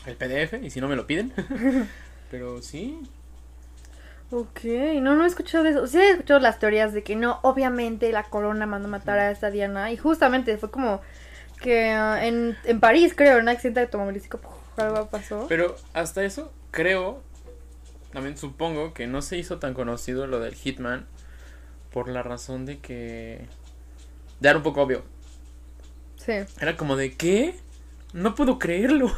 [0.06, 1.32] el PDF y si no me lo piden.
[2.30, 2.98] Pero sí,
[4.30, 4.60] Ok,
[5.00, 5.86] no, no he escuchado eso.
[5.86, 9.50] Sí he escuchado las teorías de que no, obviamente la corona mandó matar a esta
[9.50, 9.90] Diana.
[9.90, 11.00] Y justamente fue como
[11.62, 14.38] que ah, en, en París, creo, en un accidente automovilístico,
[14.76, 15.46] algo pasó.
[15.48, 17.22] pero hasta eso creo,
[18.12, 21.06] también supongo que no se hizo tan conocido lo del Hitman
[21.92, 23.46] por la razón de que
[24.40, 25.04] ya era un poco obvio.
[26.16, 26.32] Sí.
[26.60, 27.54] Era como de ¿qué?
[28.14, 29.14] No puedo creerlo.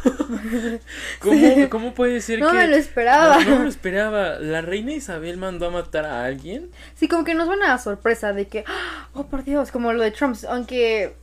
[1.20, 3.38] ¿Cómo, ¿Cómo puede ser No que me lo esperaba.
[3.38, 4.40] No, no me lo esperaba.
[4.40, 6.70] La reina Isabel mandó a matar a alguien.
[6.96, 8.64] Sí, como que nos suena a sorpresa de que,
[9.12, 11.14] oh por Dios, como lo de Trump, aunque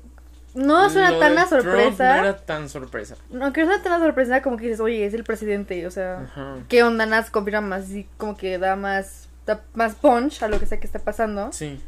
[0.57, 2.15] no suena tan de a Trump sorpresa.
[2.17, 3.15] no era tan sorpresa.
[3.41, 6.21] Aunque no suena tan a sorpresa, como que dices, oye, es el presidente, o sea,
[6.21, 6.55] Ajá.
[6.67, 7.05] ¿qué onda?
[7.05, 10.65] Nada se confirma más, y como que da más, da más punch a lo que
[10.65, 11.51] sea que está pasando.
[11.51, 11.79] Sí.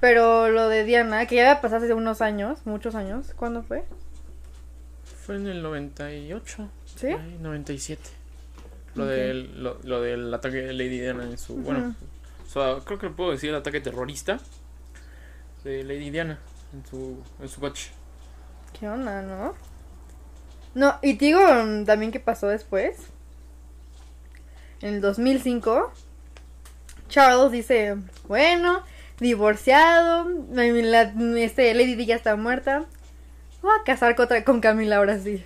[0.00, 3.84] Pero lo de Diana, que ya había pasado hace unos años, muchos años, ¿cuándo fue?
[5.24, 6.68] Fue en el 98.
[6.96, 7.06] ¿Sí?
[7.08, 8.02] Ay, 97.
[8.94, 9.10] Lo, Ok.
[9.10, 11.54] del, lo, lo del ataque de Lady Diana en su.
[11.56, 11.94] Bueno,
[12.46, 14.40] o sea, creo que puedo decir el ataque terrorista
[15.62, 16.38] de Lady Diana
[16.72, 17.90] en su, en su coche.
[18.78, 19.54] ¿Qué onda, no?
[20.74, 21.40] No, y te digo
[21.84, 22.96] también qué pasó después.
[24.80, 25.92] En el 2005,
[27.08, 27.96] Charles dice,
[28.28, 28.82] bueno,
[29.18, 32.84] divorciado, la- este, Lady Di ya está muerta,
[33.62, 35.44] voy a casar con, otra- con Camila ahora sí.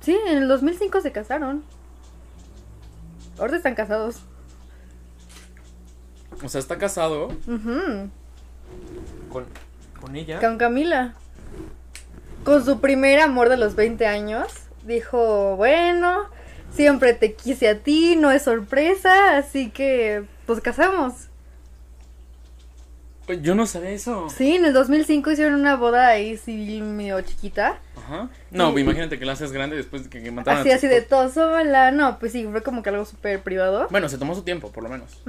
[0.00, 1.64] Sí, en el 2005 se casaron.
[3.38, 4.20] Ahora están casados.
[6.42, 7.28] O sea, está casado
[9.32, 9.44] con,
[10.00, 10.40] con ella.
[10.40, 11.14] Con Camila.
[12.44, 14.46] Con su primer amor de los 20 años.
[14.84, 16.24] Dijo, bueno,
[16.72, 21.12] siempre te quise a ti, no es sorpresa, así que pues casamos.
[23.42, 24.30] Yo no sabía eso.
[24.30, 27.78] Sí, en el 2005 hicieron una boda ahí civil medio chiquita.
[27.98, 28.30] Ajá.
[28.50, 30.72] No, Y- pues imagínate que la haces grande después de que, que mataron Así, a
[30.72, 31.90] tu así de todo, sola.
[31.90, 33.86] No, pues sí, fue como que algo súper privado.
[33.90, 35.20] Bueno, se tomó su tiempo, por lo menos.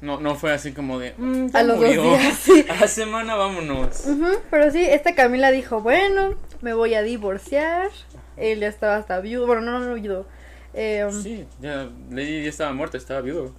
[0.00, 1.14] No, no fue así como de.
[1.18, 2.64] "Mm, A los dos días, sí.
[2.68, 4.04] A la semana vámonos.
[4.50, 7.88] Pero sí, esta Camila dijo, bueno, me voy a divorciar.
[8.36, 9.46] Él ya estaba hasta viudo.
[9.46, 10.26] Bueno, no, no viudo.
[10.72, 13.52] Eh, Sí, ya Lady ya estaba muerta, estaba viudo.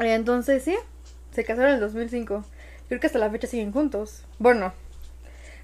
[0.00, 0.74] Eh, Entonces, sí,
[1.32, 2.44] se casaron en el 2005.
[2.88, 4.24] Creo que hasta la fecha siguen juntos.
[4.38, 4.72] Bueno,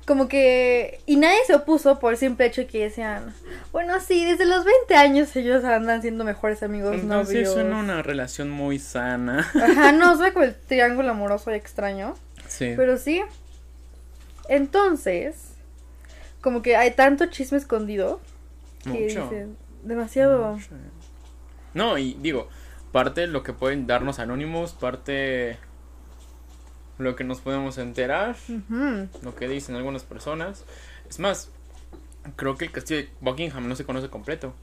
[0.06, 1.00] como que...
[1.06, 3.32] Y nadie se opuso por el simple hecho que decían,
[3.72, 7.52] bueno, sí, desde los 20 años ellos andan siendo mejores amigos, Entonces novios.
[7.54, 9.48] suena una relación muy sana.
[9.54, 12.14] Ajá, no, suena como el triángulo amoroso y extraño.
[12.48, 12.72] Sí.
[12.76, 13.22] Pero sí.
[14.48, 15.52] Entonces,
[16.40, 18.20] como que hay tanto chisme escondido
[18.82, 19.22] que Mucho.
[19.24, 20.54] dicen, demasiado.
[20.54, 20.70] Mucho.
[21.74, 22.48] No, y digo,
[22.90, 25.58] parte lo que pueden darnos anónimos, parte
[27.00, 29.08] lo que nos podemos enterar, Ujú.
[29.22, 30.64] lo que dicen algunas personas.
[31.08, 31.50] Es más,
[32.36, 34.54] creo que el castillo de Buckingham no se conoce completo.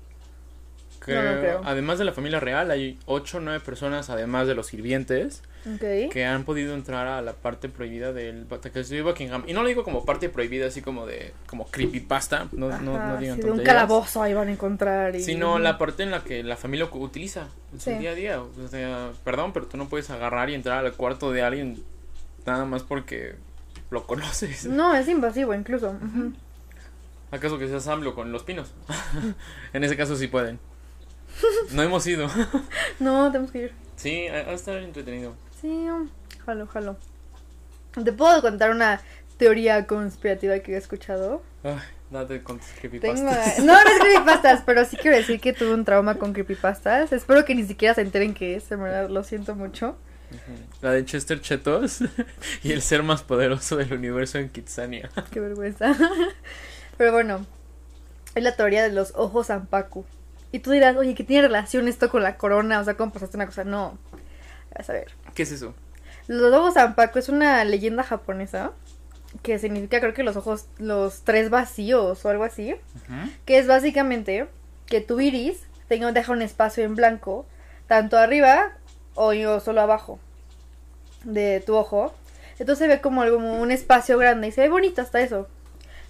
[1.07, 1.61] No, no creo.
[1.63, 6.11] Además de la familia real, hay 8 o 9 personas, además de los sirvientes, Ok.
[6.11, 9.43] que han podido entrar a la parte prohibida del castillo de Buckingham.
[9.47, 12.95] Y no lo digo como parte prohibida, así como de como creepypasta, no, no, no
[12.97, 15.15] Ajá, digan sí, de un calabozo ahí van a encontrar.
[15.15, 15.23] Y...
[15.23, 17.95] Sino la parte en la que la familia utiliza en su Sí.
[17.97, 18.41] día a día.
[18.41, 21.81] O sea, perdón, pero tú no puedes agarrar y entrar al cuarto de alguien
[22.47, 23.35] nada más porque
[23.91, 24.65] lo conoces.
[24.65, 25.95] No, es invasivo incluso.
[27.31, 28.73] ¿Acaso que seas AMLO con los pinos?
[29.73, 30.59] en ese caso sí pueden.
[31.71, 32.27] No hemos ido.
[32.99, 33.73] No, tenemos que ir.
[33.95, 35.35] sí, va a estar entretenido.
[35.61, 35.85] Sí,
[36.45, 36.97] jalo, jalo.
[38.03, 39.01] ¿Te puedo contar una
[39.37, 41.43] teoría conspirativa que he escuchado?
[41.63, 41.77] Ay,
[42.09, 42.99] date con tus Tengo...
[42.99, 43.59] creepypastas.
[43.63, 47.11] No, no es creepypastas, pero sí quiero decir que tuve un trauma con creepypastas.
[47.11, 49.95] Espero que ni siquiera se enteren que es, en verdad, lo siento mucho.
[50.81, 51.99] La de Chester Chetos
[52.63, 55.09] y el ser más poderoso del universo en Kitsania.
[55.31, 55.95] Qué vergüenza.
[56.97, 57.45] Pero bueno,
[58.35, 60.05] es la teoría de los ojos Zampacu.
[60.51, 62.79] Y tú dirás, oye, ¿qué tiene relación esto con la corona?
[62.79, 63.63] O sea, ¿cómo pasaste una cosa?
[63.63, 63.97] No.
[64.75, 65.11] Vas a ver.
[65.35, 65.75] ¿Qué es eso?
[66.27, 68.71] Los ojos Zampacu es una leyenda japonesa
[69.43, 72.75] que significa, creo que los ojos, los tres vacíos o algo así.
[73.45, 74.47] Que es básicamente
[74.85, 77.45] que tu iris tenga, deja un espacio en blanco,
[77.87, 78.76] tanto arriba
[79.17, 80.19] o yo solo abajo
[81.25, 82.13] de tu ojo.
[82.59, 85.47] Entonces se ve como como un espacio grande y se ve bonito hasta eso.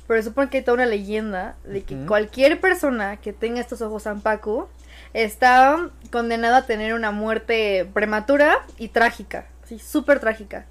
[0.07, 4.03] Pero supone que hay toda una leyenda de que cualquier persona que tenga estos ojos
[4.03, 4.67] Zampaku
[5.13, 10.65] está condenado a tener una muerte prematura y trágica, sí, súper trágica.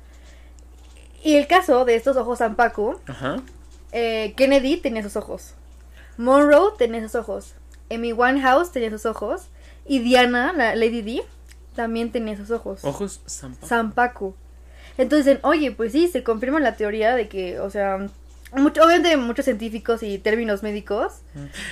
[1.22, 3.37] Y el caso de estos ojos Zampacu, Ajá.
[3.92, 5.55] eh, Kennedy tenía esos ojos,
[6.16, 7.55] Monroe tenía esos ojos,
[7.90, 9.49] Amy Winehouse tenía esos ojos
[9.85, 11.22] y Diana, la Lady D,
[11.77, 12.81] también tenía esos ojos.
[12.85, 13.67] Ojos zampa.
[13.67, 14.35] Zampacu.
[14.99, 17.99] Entonces dicen, oye, pues sí, se confirma la teoría de que, o sea,
[18.53, 21.12] mucho- obviamente muchos científicos y términos médicos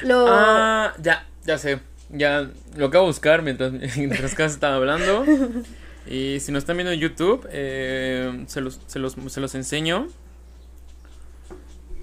[0.02, 0.26] lo...
[0.28, 1.80] Ah, ya, ya sé.
[2.10, 5.24] Ya lo acabo de buscar mientras, mientras Cas estaba hablando.
[6.06, 10.06] Y si nos están viendo en YouTube, eh, se, los, se, los, se los enseño.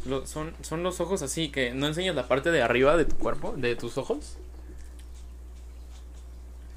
[0.05, 3.15] Lo- son, son los ojos así que no enseñas la parte de arriba de tu
[3.17, 4.37] cuerpo, de tus ojos.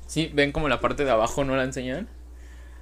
[0.07, 2.09] Sí, ven como la parte de abajo no la enseñan.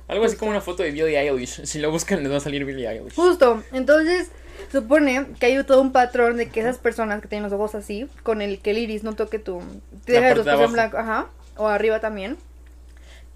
[0.09, 1.65] Algo así como una foto de Billie Eilish.
[1.65, 3.15] Si lo buscan les va a salir Billie Eilish.
[3.15, 4.31] Justo, entonces
[4.71, 8.09] supone que hay todo un patrón de que esas personas que tienen los ojos así,
[8.23, 9.63] con el que el iris no toque tu...
[10.05, 12.37] Te deja los ojos en blanco, ajá, o arriba también,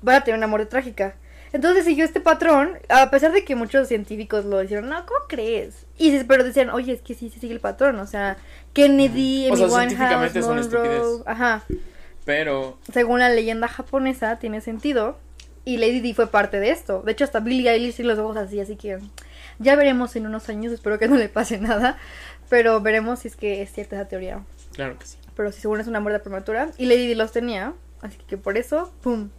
[0.03, 1.15] van a tener una muerte trágica.
[1.53, 5.87] Entonces siguió este patrón, a pesar de que muchos científicos lo dijeron, no, ¿cómo crees?
[5.97, 8.37] Y pero decían, oye, es que sí, sí sigue el patrón, o sea,
[8.73, 11.65] Kennedy, O Amy sea, Winehouse, Monroe, ajá,
[12.27, 15.17] Pero según la leyenda japonesa, tiene sentido.
[15.65, 17.03] Y Lady Di fue parte de esto.
[17.03, 18.99] De hecho, hasta Billie Eilish tiene los ojos así, así que
[19.59, 20.73] ya veremos en unos años.
[20.73, 21.97] Espero que no le pase nada.
[22.49, 24.45] Pero veremos si es que es cierta esa teoría.
[24.75, 25.17] claro que sí.
[25.35, 26.71] Pero si según es una muerte prematura.
[26.79, 27.73] Y Lady Di los tenía.
[28.03, 29.31] Así que por eso, ¡pum!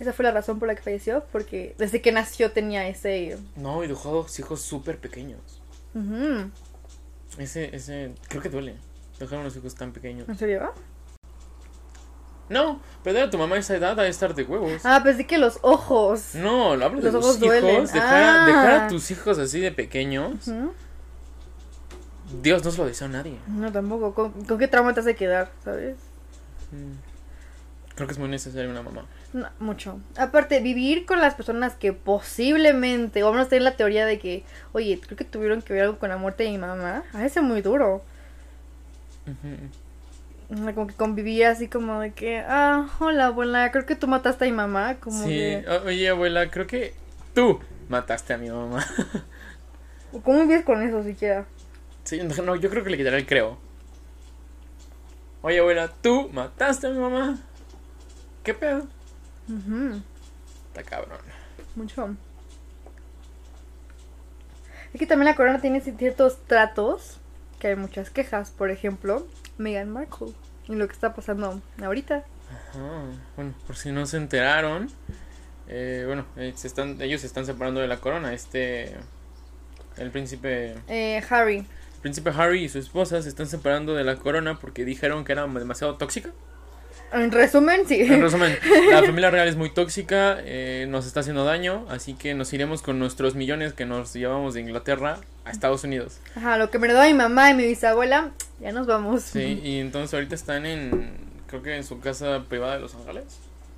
[0.00, 1.24] Esa fue la razón por la que falleció.
[1.30, 3.38] Porque desde que nació tenía ese.
[3.56, 5.40] No, y dejó dos hijos súper pequeños.
[5.94, 6.50] Ujú.
[7.38, 8.76] Ese, ese, creo que duele.
[9.18, 10.28] Dejar unos hijos tan pequeños.
[10.28, 10.72] ¿En serio?
[12.48, 14.84] No, pero a tu mamá a esa edad a estar de huevos.
[14.84, 16.34] Ah, pensé que los ojos.
[16.34, 17.48] No, lo hablo de Los ojos hijos.
[17.48, 17.84] duelen.
[17.86, 18.46] Dejar, a- Ah.
[18.46, 20.50] dejar a tus hijos así de pequeños.
[22.42, 23.38] Dios no se lo desea a nadie.
[23.46, 24.12] No, tampoco.
[24.14, 25.50] ¿Con, con qué trauma te hace quedar?
[25.64, 25.96] ¿Sabes?
[26.72, 27.94] Mm.
[27.94, 29.04] Creo que es muy necesario una mamá.
[29.32, 30.00] No, mucho.
[30.16, 34.44] Aparte, vivir con las personas que posiblemente, o vamos a tener la teoría de que,
[34.72, 37.36] oye, creo que tuvieron que ver algo con la muerte de mi mamá, a veces
[37.38, 38.02] es muy duro.
[40.48, 44.48] Como que convivir así como de que, ah, hola abuela, creo que tú mataste a
[44.48, 44.96] mi mamá.
[45.00, 46.94] Como Sí, oye abuela, creo que
[47.34, 48.84] tú mataste a mi mamá.
[50.22, 51.46] ¿cómo vives con eso siquiera?
[52.04, 53.58] Sí, no, yo creo que le quitaré el creo.
[55.42, 57.38] Oye abuela, tú mataste a mi mamá.
[58.42, 58.86] ¿Qué pedo?
[60.68, 61.18] Está cabrón.
[61.74, 62.16] mucho.
[64.92, 67.18] Es que también la corona tiene ciertos tratos,
[67.64, 70.34] que hay muchas quejas, por ejemplo, Meghan Markle,
[70.68, 72.16] y lo que está pasando ahorita.
[72.50, 73.04] Ajá.
[73.36, 74.90] Bueno, por si no se enteraron,
[75.66, 78.34] eh, bueno, eh, se están, ellos se están separando de la corona.
[78.34, 78.94] Este,
[79.96, 81.60] el príncipe, Eh, Harry.
[81.60, 85.32] el príncipe Harry y su esposa se están separando de la corona porque dijeron que
[85.32, 86.32] era demasiado tóxica.
[87.14, 88.00] En resumen, sí.
[88.02, 88.56] En resumen,
[88.90, 92.82] la familia real es muy tóxica, eh, nos está haciendo daño, así que nos iremos
[92.82, 96.18] con nuestros millones que nos llevamos de Inglaterra a Estados Unidos.
[96.36, 99.22] Ajá, lo que me heredó mi mamá y mi bisabuela, ya nos vamos.
[99.22, 103.24] Sí, y entonces ahorita están en, creo que en su casa privada de Los Ángeles,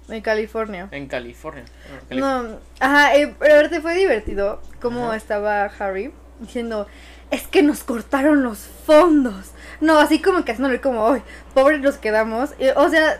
[0.08, 0.88] En California.
[0.92, 1.64] en California.
[2.10, 5.16] No, ajá, eh, pero ahorita fue divertido cómo Ajá.
[5.16, 6.86] estaba Harry diciendo,
[7.30, 9.50] es que nos cortaron los fondos.
[9.80, 11.22] No, así como que haciéndole como, ay,
[11.54, 12.50] pobres nos quedamos.
[12.58, 13.18] Eh, o sea,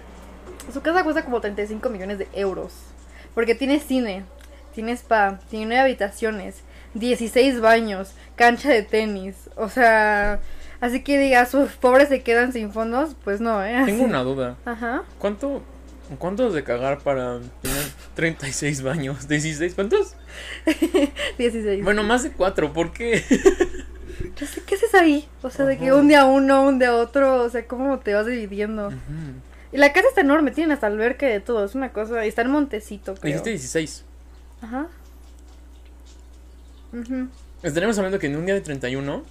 [0.72, 2.72] su casa cuesta como 35 millones de euros.
[3.34, 4.24] Porque tiene cine,
[4.74, 6.56] tiene spa, tiene nueve habitaciones,
[6.94, 9.34] 16 baños, cancha de tenis.
[9.56, 10.40] O sea,
[10.80, 13.82] así que digas, sus pobres se quedan sin fondos, pues no, ¿eh?
[13.84, 14.56] Tengo una duda.
[14.64, 15.02] Ajá.
[15.18, 15.62] ¿Cuánto,
[16.18, 19.28] ¿Cuánto de cagar para tener 36 baños?
[19.28, 19.74] ¿16?
[19.74, 20.14] ¿Cuántos?
[21.38, 21.84] 16.
[21.84, 23.22] Bueno, más de 4, ¿por qué?
[24.38, 25.28] Yo sé, ¿qué haces ahí?
[25.42, 25.96] O sea, de que Ajá.
[25.96, 28.88] un día uno, un día otro, o sea, ¿cómo te vas dividiendo?
[28.88, 28.94] Ujú.
[29.72, 32.42] Y la casa está enorme, tienen hasta alberca de todo, es una cosa, y está
[32.42, 33.24] en Montecito, creo.
[33.32, 34.04] Dijiste 16.
[34.62, 34.86] Ajá.
[36.92, 37.28] Ujú.
[37.62, 39.22] Estaremos hablando que en un día de 31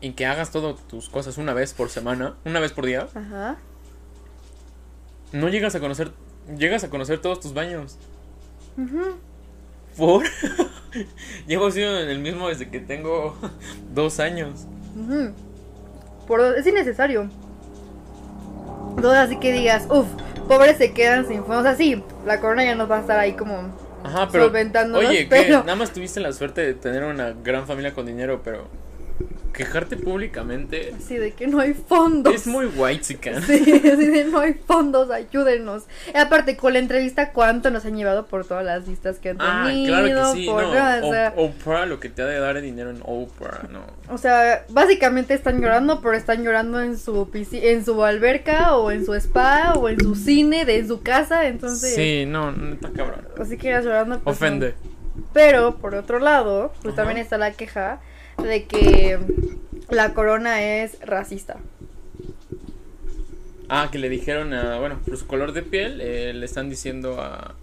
[0.00, 3.56] y que hagas todas tus cosas una vez por semana, una vez por día, Ajá.
[5.32, 6.12] no llegas a conocer,
[6.58, 7.98] llegas a conocer todos tus baños.
[8.76, 9.16] Ujú.
[9.96, 10.24] ¿Por?
[11.46, 13.36] Llevo siendo en el mismo desde que tengo
[13.94, 14.66] dos años.
[14.96, 15.32] Ujú.
[16.26, 17.30] Por, es innecesario.
[19.00, 20.06] Todo así que digas, uff,
[20.48, 21.60] pobres se quedan sin fondos.
[21.60, 23.72] O sea, sí, la corona ya nos va a estar ahí como...
[24.04, 24.44] Ajá, pero.
[24.44, 28.04] Solventándonos, Oye, que pero- nada más tuviste la suerte de tener una gran familia con
[28.06, 28.68] dinero, pero.
[29.54, 32.34] Quejarte públicamente Así de que no hay fondos.
[32.34, 35.84] es muy white Sí, así de no hay fondos, ayúdenos.
[36.12, 39.36] Y aparte, con la entrevista, ¿cuánto nos han llevado por todas las vistas que han
[39.40, 39.86] Ah, tenido?
[39.98, 40.70] claro que sí, por no.
[40.70, 43.84] o, sea, Oprah, lo que te ha de dar dinero en Oprah, no.
[44.12, 49.06] o sea, básicamente están llorando, pero están llorando en su en su alberca, o en
[49.06, 51.94] su spa, o en su cine, de su casa, entonces...
[51.94, 53.26] Sí, no, no está cabrón.
[53.40, 54.18] Así que irás llorando.
[54.20, 54.74] pues, Ofende.
[54.84, 54.94] no.
[55.32, 57.02] Pero, por otro lado, pues Ajá.
[57.04, 58.00] también está la queja
[58.42, 59.18] de que
[59.90, 61.56] la corona es racista.
[63.68, 67.20] Ah, que le dijeron a, bueno, por su color de piel, eh, le están diciendo
[67.20, 67.54] a...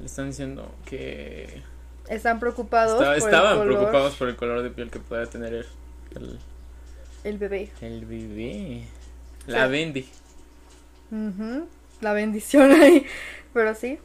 [0.00, 1.62] Le están diciendo que...
[2.08, 5.54] Están preocupados por estaban el color, preocupados por el color de piel que pueda tener
[5.54, 5.66] el,
[6.14, 6.38] el,
[7.24, 7.70] el bebé.
[7.80, 8.84] el bebé.
[9.46, 9.72] La Sí.
[9.72, 10.08] Bendy.
[11.10, 11.66] Ujú,
[12.00, 13.06] La bendición ahí.
[13.52, 13.98] Pero sí.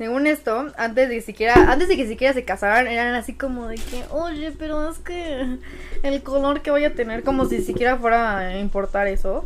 [0.00, 3.68] Según esto, antes de que siquiera, antes de que siquiera se casaran, eran así como
[3.68, 5.58] de que, oye, pero es que
[6.02, 9.44] el color que voy a tener, como si siquiera fuera a importar eso.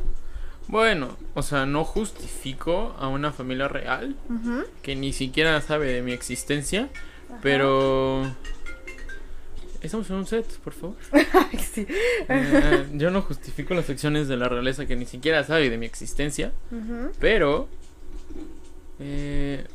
[0.69, 4.15] Bueno, o sea, no justifico a una familia real
[4.81, 6.89] que ni siquiera sabe de mi existencia,
[7.43, 8.23] pero...
[9.83, 10.95] Estamos en un set, por favor.
[11.59, 11.85] Sí.
[12.29, 15.87] Eh, yo no justifico las acciones de la realeza que ni siquiera sabe de mi
[15.87, 16.53] existencia,
[17.19, 17.67] pero...
[19.01, 19.67] eh,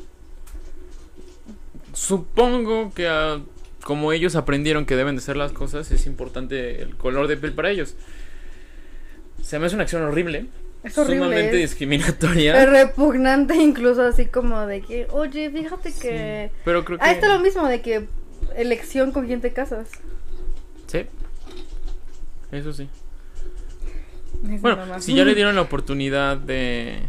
[1.99, 3.41] supongo que ah,
[3.83, 7.53] como ellos aprendieron que deben de ser las cosas, es importante el color de piel
[7.53, 7.95] para ellos.
[9.43, 10.47] Se me hace una acción horrible,
[10.83, 11.25] Es horrible.
[11.25, 12.65] sumamente Es, discriminatoria.
[12.65, 16.49] repugnante, incluso así como de que, oye, fíjate que.
[16.51, 17.03] Sí, pero creo que...
[17.03, 18.07] Ahí está lo mismo de que
[18.55, 19.89] elección con quién te casas.
[20.87, 21.05] Sí.
[22.51, 22.87] Eso sí.
[24.49, 26.99] Es Bueno, si ya le dieron la oportunidad de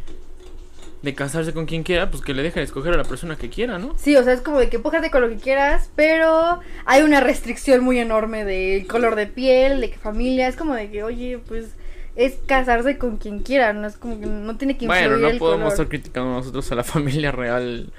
[1.02, 3.78] de casarse con quien quiera, pues que le dejen escoger a la persona que quiera,
[3.78, 3.94] ¿no?
[3.98, 7.20] Sí, o sea, es como de que pójate con lo que quieras, pero hay una
[7.20, 11.38] restricción muy enorme de color de piel, de que familia, es como de que, oye,
[11.38, 11.70] pues
[12.16, 15.28] es casarse con quien quiera, no es como que no tiene que influir Bueno, no
[15.28, 15.72] el podemos color.
[15.72, 17.90] estar criticando nosotros a la familia real.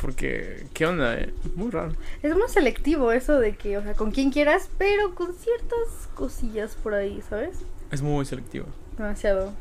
[0.00, 1.14] Porque, ¿qué onda?
[1.16, 1.32] eh?
[1.54, 1.92] Muy raro.
[2.24, 6.74] Es muy selectivo eso de que, o sea, con quien quieras, pero con ciertas cosillas
[6.82, 7.60] por ahí, ¿sabes?
[7.92, 8.66] Es muy selectivo.
[8.98, 9.52] Demasiado.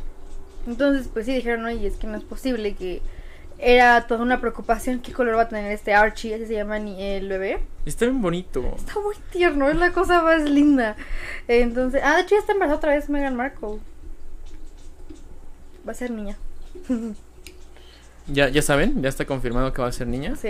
[0.67, 3.01] Entonces, pues sí dijeron, oye, es que no es posible que
[3.57, 7.01] era toda una preocupación qué color va a tener este Archie, ese se llama ni
[7.01, 7.59] el bebé.
[7.85, 8.73] Está bien bonito.
[8.75, 10.95] Está muy tierno, es la cosa más linda.
[11.47, 13.79] Entonces, ah, de hecho ya está embarazada otra vez Meghan Markle.
[15.87, 16.37] Va a ser niña.
[18.27, 20.35] Ya, ya saben, ya está confirmado que va a ser niña.
[20.35, 20.49] Sí.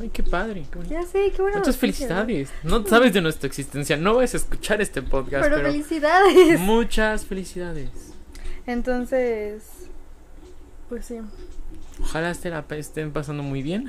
[0.00, 0.64] Ay, qué padre.
[0.72, 0.88] qué.
[0.88, 1.58] Ya sé, qué bueno.
[1.58, 2.50] Muchas felicidades.
[2.62, 6.60] No sabes de nuestra existencia, no vas a escuchar este podcast, Pero, pero, felicidades.
[6.60, 7.90] muchas felicidades.
[8.68, 9.62] Entonces,
[10.90, 11.20] pues sí.
[12.02, 13.86] Ojalá este la estén pasando muy bien.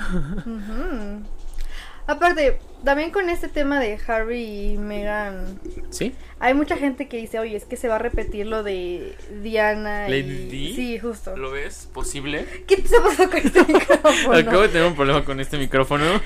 [2.08, 5.60] Aparte, también con este tema de Harry y Meghan,
[5.90, 6.16] ¿Sí?
[6.40, 10.08] hay mucha gente que dice, oye, es que se va a repetir lo de Diana.
[10.08, 10.50] ¿Lady y...
[10.50, 10.76] Di?
[10.76, 11.36] Sí, justo.
[11.36, 12.46] ¿Lo ves posible?
[12.66, 14.38] ¿Qué te pasó con este micrófono?
[14.38, 16.06] Acabo de tener un problema con este micrófono.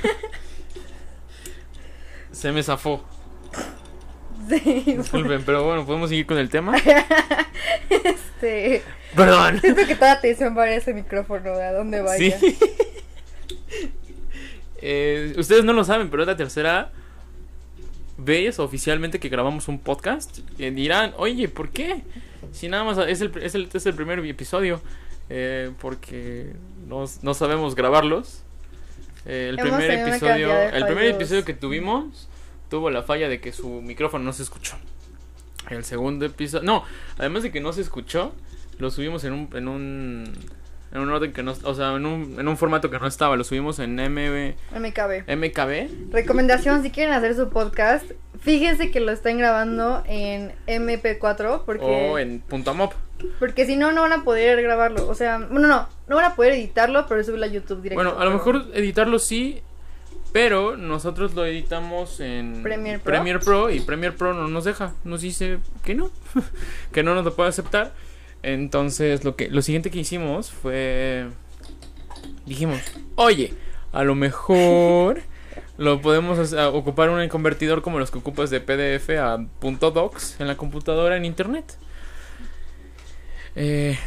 [2.31, 3.03] Se me zafó.
[4.49, 6.75] Sí, Disculpen, pero bueno, podemos seguir con el tema.
[7.89, 8.83] este...
[9.15, 9.59] Perdón.
[9.61, 12.39] Siento que toda atención va a ese micrófono, a dónde vaya.
[12.39, 12.57] Sí.
[14.85, 16.91] Eh, ustedes no lo saben, pero es la tercera
[18.17, 20.39] vez oficialmente que grabamos un podcast.
[20.59, 22.01] Eh, dirán, oye, ¿por qué?
[22.51, 24.81] Si nada más es el, es el, es el primer episodio.
[25.29, 26.53] Eh, porque
[26.87, 28.43] no, no sabemos grabarlos.
[29.25, 32.27] Eh, el Hemos primer episodio, el primer episodio que tuvimos
[32.73, 34.77] tuvo la falla de que su micrófono no se escuchó.
[35.69, 36.83] El segundo episodio, no,
[37.19, 38.33] además de que no se escuchó,
[38.79, 40.33] lo subimos en un en un
[40.91, 43.35] en un orden que no, o sea, en un, en un formato que no estaba,
[43.35, 45.35] lo subimos en MB, MKB.
[45.37, 46.13] MKB.
[46.13, 48.09] Recomendación, si quieren hacer su podcast,
[48.39, 52.93] fíjense que lo estén grabando en MP4 porque, o en punto .mop.
[53.37, 55.07] porque si no, no van a poder grabarlo.
[55.07, 58.03] O sea, bueno, no, no van a poder editarlo, pero subirlo a YouTube directo.
[58.03, 59.61] Bueno, a lo mejor editarlo sí,
[60.33, 62.61] pero nosotros lo editamos en
[63.03, 63.69] Premiere Pro.
[63.69, 66.11] Y Premiere Pro no nos deja, nos dice que no,
[66.91, 67.93] que no nos lo puede aceptar.
[68.41, 71.27] Entonces, lo que lo siguiente que hicimos fue
[72.45, 72.81] dijimos,
[73.15, 73.53] "Oye,
[73.93, 75.21] a lo mejor
[75.77, 80.47] lo podemos hacer- ocupar un convertidor como los que ocupas de PDF a .docs en
[80.47, 81.77] la computadora en internet."
[83.55, 83.97] Eh,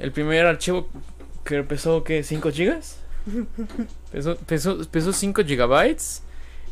[0.00, 0.88] el primer archivo
[1.44, 2.98] que pesó que 5 gigas
[4.12, 6.22] pesó, pesó, pesó 5 gigabytes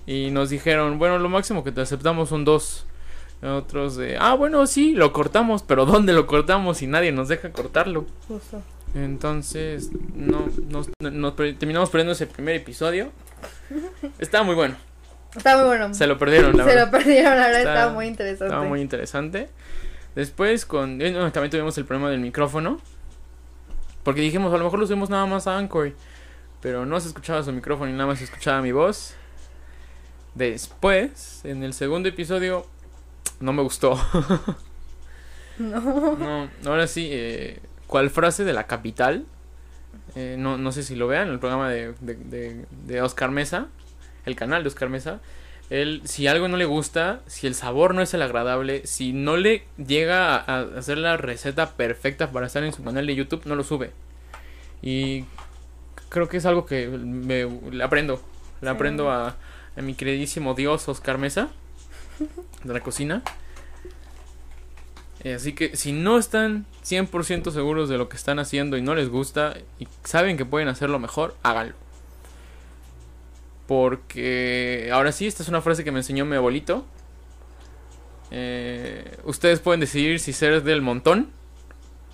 [0.06, 2.86] y nos dijeron bueno lo máximo que te aceptamos son 2
[3.42, 7.50] otros de ah bueno sí lo cortamos pero dónde lo cortamos y nadie nos deja
[7.52, 8.62] cortarlo Justo.
[8.94, 10.90] entonces no nos,
[11.58, 13.10] terminamos perdiendo ese primer episodio
[14.18, 14.76] estaba muy bueno
[15.36, 15.92] Está muy bueno.
[15.94, 16.86] Se lo perdieron, la Se verdad.
[16.86, 18.44] lo perdieron, la verdad estaba muy interesante.
[18.44, 19.48] Estaba muy interesante.
[20.14, 22.80] Después con eh, no, también tuvimos el problema del micrófono.
[24.04, 25.92] Porque dijimos, a lo mejor lo subimos nada más a Anchor.
[26.64, 29.14] Pero no se escuchaba su micrófono y nada más se escuchaba mi voz.
[30.34, 32.66] Después, en el segundo episodio,
[33.38, 34.00] no me gustó.
[35.56, 36.16] No.
[36.16, 39.24] No, ahora sí, eh, ¿cuál frase de la capital?
[40.16, 43.68] Eh, no, no sé si lo vean, el programa de, de, de- de Oscar Mesa,
[44.26, 45.20] el canal de Oscar Mesa.
[45.70, 49.36] Él, si algo no le gusta, si el sabor no es el agradable, si no
[49.36, 53.42] le llega a, a hacer la receta perfecta para estar en su canal de YouTube,
[53.46, 53.92] no lo sube.
[54.82, 55.24] Y
[56.14, 58.22] creo que es algo que me, le aprendo.
[58.60, 58.74] Le Sí.
[58.74, 59.34] aprendo a,
[59.76, 61.48] a mi queridísimo Dios Oscar Mesa
[62.62, 63.22] de la cocina.
[65.24, 68.94] Eh, así que si no están 100% seguros de lo que están haciendo y no
[68.94, 71.74] les gusta y saben que pueden hacerlo mejor, háganlo.
[73.66, 76.84] Porque ahora sí, esta es una frase que me enseñó mi abuelito.
[78.30, 81.28] Eh, ustedes pueden decidir si ser del montón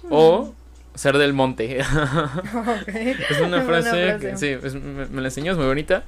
[0.09, 0.55] o
[0.95, 1.78] ser del monte.
[3.30, 6.05] Es una frase, que sí, es- me, me la enseñó, es muy bonita.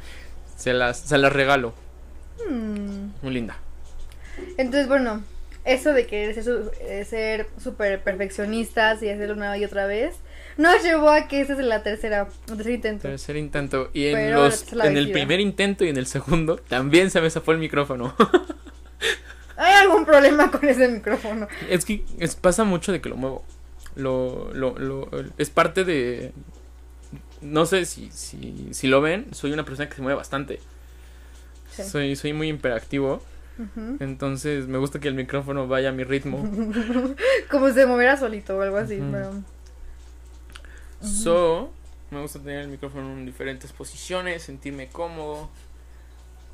[0.57, 1.75] Se las, se las regalo.
[2.49, 3.09] Hmm.
[3.23, 3.57] Muy linda.
[4.57, 5.23] Entonces, bueno,
[5.65, 10.17] eso de querer ser su- eh, súper perfeccionistas y hacerlo una y otra vez,
[10.57, 13.03] nos llevó a que ese es la tercera, el tercer intento.
[13.09, 13.91] Tercer intento.
[13.93, 17.31] Y en, Pero los, en el primer intento y en el segundo también se me
[17.31, 18.15] zafó el micrófono.
[19.57, 21.47] ¿Hay algún problema con ese micrófono?
[21.69, 23.45] Es que es- pasa mucho de que lo muevo.
[23.97, 26.33] Lo, lo, lo- es parte de...
[27.41, 30.61] No sé si, si, si lo ven, soy una persona que se mueve bastante.
[31.71, 31.83] Sí.
[31.85, 33.23] Soy, soy muy hiperactivo.
[33.59, 33.97] Ujú.
[34.01, 36.39] Entonces me gusta que el micrófono vaya a mi ritmo.
[37.51, 39.33] Como si se moviera solito o algo así, pero...
[41.03, 41.73] So,
[42.11, 45.51] me gusta tener el micrófono en diferentes posiciones, sentirme cómodo.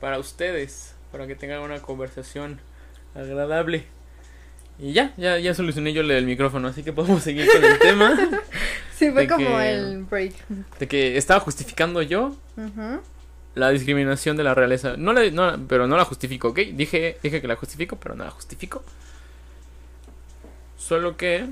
[0.01, 2.61] Para ustedes, para que tengan una conversación
[3.15, 3.85] agradable.
[4.81, 8.17] Y ya, ya, ya solucioné yo del micrófono, así que podemos seguir con el tema.
[8.99, 10.33] Sí, fue como que- el break.
[10.81, 12.35] De que estaba justificando yo
[13.55, 14.97] la discriminación de la realeza.
[14.97, 16.59] No la, no, pero no la justifico, ¿ok?
[16.75, 18.83] Dije, dije que la justifico, pero no la justifico.
[20.77, 21.47] Solo que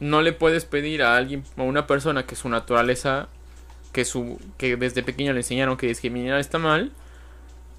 [0.00, 3.28] no le puedes pedir a alguien, a una persona que su naturaleza,
[3.92, 6.92] que su, que desde pequeño le enseñaron que discriminar está mal,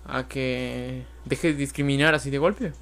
[0.05, 2.73] a que deje de discriminar así de golpe.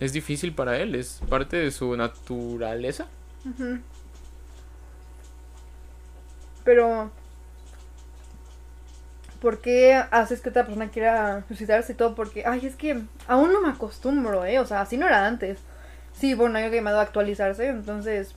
[0.00, 3.06] Es difícil para él, es parte de su naturaleza.
[6.64, 7.10] Pero...
[9.40, 12.14] ¿Por qué haces que otra persona quiera suicidarse y todo?
[12.14, 14.58] Porque, ay, es que aún no me acostumbro, ¿eh?
[14.58, 15.58] O sea, así no era antes.
[16.12, 18.34] Sí, bueno, hay que me a actualizarse, entonces...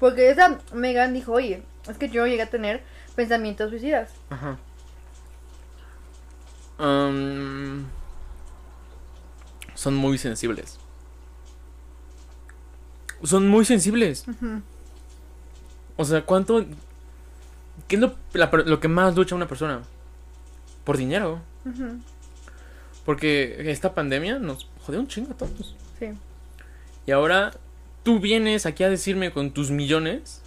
[0.00, 2.82] Porque esa Megan dijo, oye, es que yo llegué a tener
[3.14, 4.10] pensamientos suicidas.
[4.30, 4.58] Ajá.
[9.74, 10.78] Son muy sensibles.
[13.22, 14.24] Son muy sensibles.
[15.96, 16.64] O sea, ¿cuánto...
[17.88, 19.82] ¿Qué es lo, la lo que más lucha una persona?
[20.84, 21.40] Por dinero.
[23.04, 25.76] Porque esta pandemia nos jodió un chingo a todos.
[25.98, 26.08] Sí.
[27.06, 27.52] Y ahora
[28.02, 30.42] tú vienes aquí a decirme con tus millones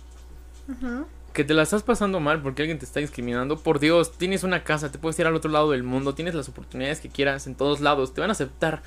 [0.67, 1.05] Ujú.
[1.35, 3.57] Que te la estás pasando mal porque alguien te está discriminando.
[3.59, 6.49] Por Dios, tienes una casa, te puedes ir al otro lado del mundo, tienes las
[6.49, 8.81] oportunidades que quieras en todos lados, te van a aceptar.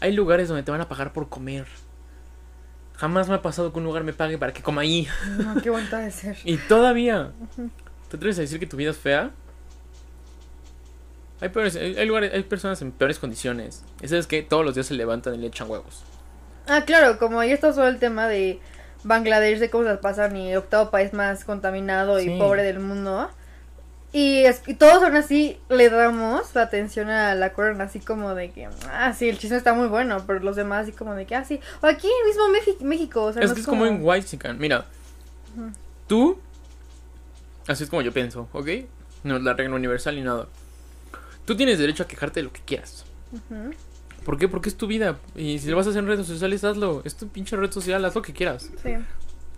[0.00, 1.66] Hay lugares donde te van a pagar por comer.
[2.96, 5.06] Jamás me ha pasado que un lugar me pague para que coma ahí.
[5.38, 6.36] No, qué bonita de ser.
[6.44, 7.30] Y todavía,
[8.10, 9.30] ¿te atreves a decir que tu vida es fea?
[11.40, 13.84] Hay, peores- hay, lugares, hay personas en peores condiciones.
[14.02, 16.02] Y sabes que todos los días se levantan y le echan huevos.
[16.66, 18.60] Ah, claro, como ya está solo el tema de
[19.04, 23.30] Bangladesh, de cómo las pasan y el octavo país más contaminado y pobre del mundo.
[24.12, 28.34] Y, es, y todos aún así le damos la atención a la corona, así como
[28.34, 31.26] de que, ah, sí, el chisme está muy bueno, pero los demás así como de
[31.26, 31.60] que, ah, sí.
[31.80, 34.86] O aquí mismo México, México o sea, es no que es como en White Mira,
[36.08, 36.40] tú,
[37.68, 38.68] así es como yo pienso, ¿ok?
[39.22, 40.48] No es la regla universal ni nada.
[41.44, 43.04] Tú tienes derecho a quejarte de lo que quieras.
[43.32, 43.72] Ujú,
[44.24, 44.48] ¿Por qué?
[44.48, 45.18] Porque es tu vida.
[45.34, 47.02] Y si lo vas a hacer en redes sociales, hazlo.
[47.04, 48.70] Es tu pinche red social, haz lo que quieras.
[48.82, 48.90] Sí.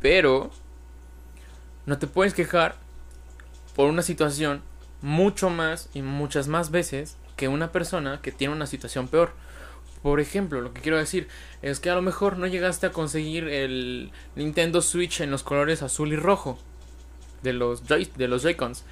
[0.00, 0.50] Pero
[1.86, 2.76] no te puedes quejar
[3.74, 4.62] por una situación
[5.00, 9.32] mucho más y muchas más veces que una persona que tiene una situación peor.
[10.02, 11.28] Por ejemplo, lo que quiero decir
[11.62, 15.82] es que a lo mejor no llegaste a conseguir el Nintendo Switch en los colores
[15.82, 16.58] azul y rojo
[17.42, 18.84] de los Joy de los Joy-Cons.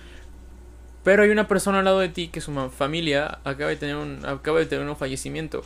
[1.03, 4.25] Pero hay una persona al lado de ti que su familia acaba de tener un
[4.27, 5.63] acaba de tener un fallecimiento.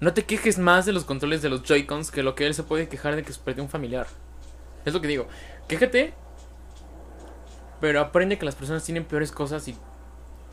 [0.00, 2.62] No te quejes más de los controles de los Joy-Cons que lo que él se
[2.62, 4.06] puede quejar de que se perdió un familiar.
[4.84, 5.26] Es lo que digo.
[5.66, 6.12] Quéjate.
[7.80, 9.76] Pero aprende que las personas tienen peores cosas y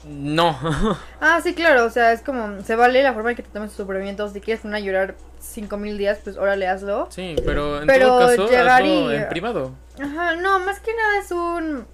[0.05, 0.57] No.
[1.19, 3.69] Ah, sí, claro, o sea, es como, se vale la forma en que te tomes
[3.71, 4.32] tus suplementos.
[4.34, 7.07] Si quieres poner a llorar cinco mil días, pues órale, hazlo.
[7.11, 9.71] sí, pero en Pero todo caso, hazlo y- en privado.
[10.01, 11.86] Ajá, no, más que nada es un...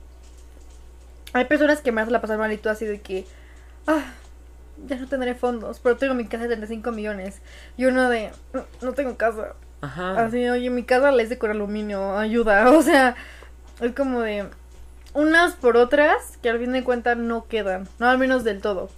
[1.33, 3.25] Hay personas que me hacen la pasar mal y tú así de que...
[3.87, 4.03] Ah,
[4.87, 7.41] ya no tendré fondos, pero tengo mi casa de 35 millones.
[7.77, 8.31] Y uno de...
[8.53, 9.53] "No, No tengo casa.
[9.81, 10.25] Ajá.
[10.25, 12.69] Así, oye, mi casa la hice con aluminio, ayuda.
[12.77, 13.15] O sea,
[13.79, 14.47] es como de...
[15.13, 17.87] Unas por otras que al fin de cuentas no quedan.
[17.99, 18.89] No al menos del todo.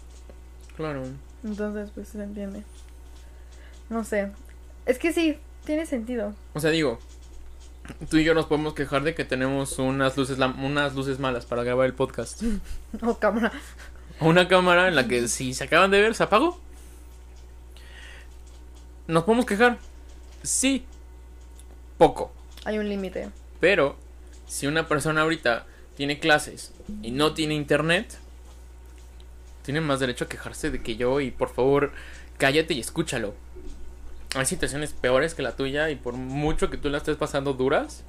[0.76, 1.04] Claro.
[1.44, 2.64] Entonces, pues se entiende.
[3.90, 4.32] No sé.
[4.86, 6.34] Es que sí, tiene sentido.
[6.54, 7.00] O sea, digo,
[8.10, 11.64] tú y yo nos podemos quejar de que tenemos unas luces, unas luces malas para
[11.64, 12.42] grabar el podcast.
[13.02, 13.52] Oh, cámara.
[14.20, 16.60] O una cámara en la que si se acaban de ver, se apagó.
[19.08, 19.80] Nos podemos quejar.
[20.44, 20.86] Sí.
[21.98, 22.32] Poco.
[22.66, 23.30] Hay un límite.
[23.60, 23.96] Pero
[24.48, 25.66] si una persona ahorita
[25.96, 26.72] tiene clases
[27.02, 28.18] y no tiene internet,
[29.64, 31.92] tiene más derecho a quejarse de que yo y por favor
[32.38, 33.34] cállate y escúchalo.
[34.36, 38.04] Hay situaciones peores que la tuya y por mucho que tú la estés pasando duras,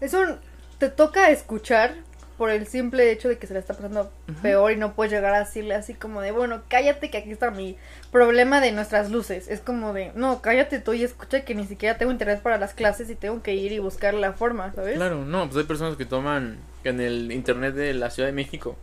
[0.00, 0.38] Es un...
[0.78, 1.94] Te toca escuchar
[2.36, 4.10] por el simple hecho de que se le está pasando
[4.42, 7.50] peor y no puedes llegar a decirle así como de, bueno, cállate que aquí está
[7.52, 7.76] mi
[8.10, 9.48] problema de nuestras luces.
[9.48, 12.74] Es como de, no, cállate tú y escucha que ni siquiera tengo interés para las
[12.74, 14.96] clases y tengo que ir y buscar la forma, ¿sabes?
[14.96, 18.76] Claro, no, pues hay personas que toman en el internet de la Ciudad de México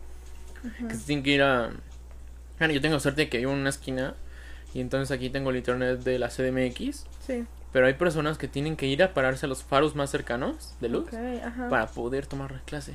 [0.88, 1.70] que se tienen que ir a.
[2.58, 4.14] Bueno, yo tengo suerte de que en una esquina
[4.74, 7.44] y entonces aquí tengo el internet de la CDMX, Sí.
[7.72, 10.88] pero hay personas que tienen que ir a pararse a los faros más cercanos de
[10.88, 11.68] luz ajá.
[11.68, 12.94] para poder tomar la clase.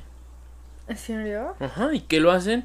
[0.87, 1.55] ¿En serio?
[1.59, 2.63] Ajá, y que lo hacen.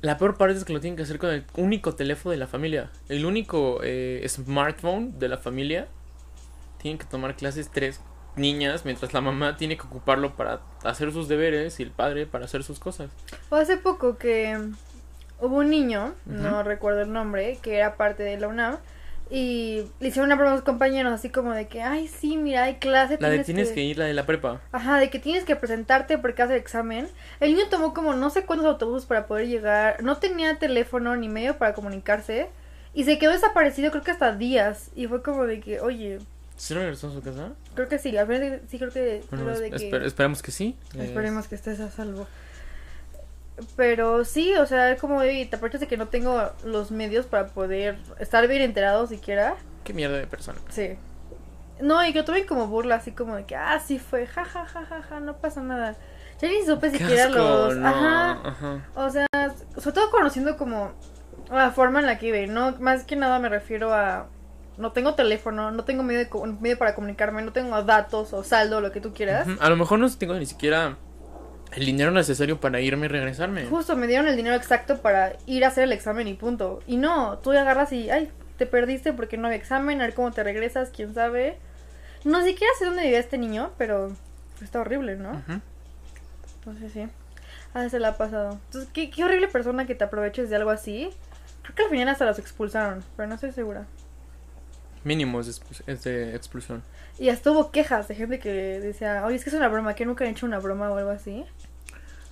[0.00, 2.46] La peor parte es que lo tienen que hacer con el único teléfono de la
[2.46, 5.88] familia, el único eh, smartphone de la familia.
[6.80, 8.00] Tienen que tomar clases tres
[8.36, 12.46] niñas mientras la mamá tiene que ocuparlo para hacer sus deberes y el padre para
[12.46, 13.10] hacer sus cosas.
[13.50, 14.56] O hace poco que
[15.40, 18.76] hubo un niño, no recuerdo el nombre, que era parte de la UNAM.
[19.32, 22.64] Y le hicieron una broma a sus compañeros, así como de que, ay, sí, mira,
[22.64, 23.16] hay clase.
[23.20, 24.60] La de tienes que ir, la de la prepa.
[24.72, 27.06] Ajá, de que tienes que presentarte porque hace el examen.
[27.38, 30.02] El niño tomó como no sé cuántos autobuses para poder llegar.
[30.02, 32.48] No tenía teléfono ni medio para comunicarse.
[32.92, 34.90] Y se quedó desaparecido creo que hasta días.
[34.96, 36.18] Y fue como de que, oye,
[36.56, 37.52] ¿Sí regresó a su casa?
[37.76, 38.16] creo que sí.
[38.18, 39.22] Al final sí creo que...
[39.30, 40.76] Bueno, lo de es- que esper- esperamos que sí.
[40.98, 42.26] Esperemos que estés a salvo.
[43.76, 47.26] Pero sí, o sea, es como de, te aprovechas de que no tengo los medios
[47.26, 49.56] para poder estar bien enterado siquiera.
[49.84, 50.58] Qué mierda de persona.
[50.68, 50.96] Sí.
[51.80, 54.66] No, y que tomen como burla, así como de que, ah, sí fue, ja, ja,
[54.66, 55.96] ja, ja, ja, no pasa nada.
[56.40, 57.76] Ya ni supe siquiera los...
[57.76, 58.40] no, Ajá.
[58.44, 58.86] ajá.
[58.94, 59.26] O sea,
[59.76, 60.92] sobre todo conociendo como
[61.50, 62.76] la forma en la que vive, ¿no?
[62.78, 64.26] Más que nada me refiero a...
[64.76, 66.30] No tengo teléfono, no tengo medio, de
[66.60, 69.46] medio para comunicarme, no tengo datos o saldo, lo que tú quieras.
[69.60, 70.96] A lo mejor no tengo ni siquiera
[71.72, 73.66] el dinero necesario para irme y regresarme.
[73.66, 76.82] Justo me dieron el dinero exacto para ir a hacer el examen y punto.
[76.86, 80.32] Y no, tú agarras y, ay, te perdiste porque no había examen, a ver cómo
[80.32, 81.56] te regresas, quién sabe.
[82.24, 84.12] No siquiera sé dónde vivía este niño, pero
[84.60, 85.30] está horrible, ¿no?
[85.30, 85.60] Ujú.
[86.58, 87.08] Entonces sí.
[87.72, 88.58] Ah, se la ha pasado.
[88.66, 91.10] Entonces, ¿qué, qué horrible persona que te aproveches de algo así.
[91.62, 93.86] Creo que al final hasta los expulsaron, pero no estoy segura.
[95.04, 96.82] Mínimo es de, es de expulsión.
[97.18, 100.06] Y hasta hubo quejas de gente que decía, oye, es que es una broma, que
[100.06, 101.44] nunca han hecho una broma o algo así.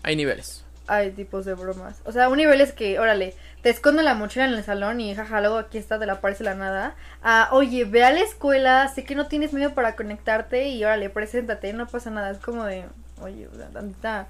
[0.02, 0.64] Hay niveles.
[0.86, 2.00] Hay tipos de bromas.
[2.04, 5.14] O sea, un nivel es que, órale, te escondo la mochila en el salón y
[5.14, 6.94] jaja, luego aquí está, te la aparece la nada.
[7.22, 11.10] Ah, oye, ve a la escuela, sé que no tienes medio para conectarte y órale,
[11.10, 12.30] preséntate, no pasa nada.
[12.30, 12.86] Es como de,
[13.20, 14.28] oye, tantita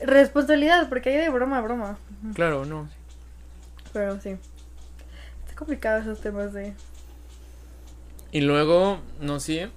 [0.00, 1.98] responsabilidad, porque hay de broma a broma.
[2.34, 2.88] Claro, no.
[3.92, 4.30] Pero sí.
[5.44, 6.74] Está complicado esos temas de.
[8.32, 9.70] Y luego, no sé,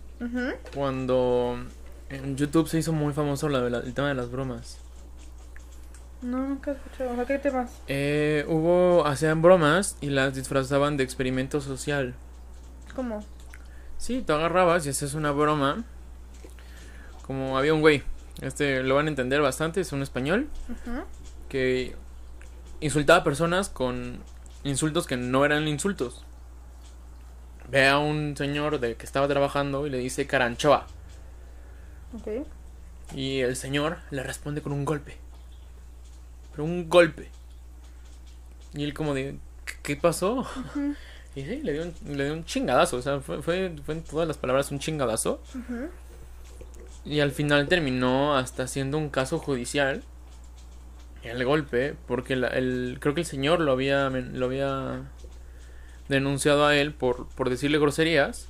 [0.73, 1.57] cuando
[2.09, 4.79] en YouTube se hizo muy famoso la el tema de las bromas.
[6.21, 7.15] No, nunca he escuchado.
[7.15, 7.71] Sea, ¿qué temas?
[7.87, 12.15] Eh, hubo, hacían bromas y las disfrazaban de experimento social.
[12.95, 13.23] ¿Cómo?
[13.97, 15.83] Sí, tú agarrabas y haces una broma.
[17.27, 18.03] Como había un güey,
[18.41, 20.47] este lo van a entender bastante, es un español,
[21.49, 21.95] que
[22.79, 24.19] insultaba a personas con
[24.63, 26.23] insultos que no eran insultos.
[27.69, 30.85] Ve a un señor de que estaba trabajando y le dice caranchoa.
[32.13, 32.45] Ok.
[33.15, 35.17] Y el señor le responde con un golpe.
[36.51, 37.29] Pero un golpe.
[38.73, 40.45] Y él como de, ¿qué- ¿qué pasó?
[41.37, 42.95] Y sí, le dio un, le dio un chingadazo.
[42.95, 45.41] O sea, fue, fue, fue en todas las palabras un chingadazo.
[47.03, 50.01] Y al final terminó hasta haciendo un caso judicial.
[51.23, 55.01] El golpe, porque la- el, creo que el señor lo había, lo había
[56.09, 58.47] denunciado a él por, por decirle groserías,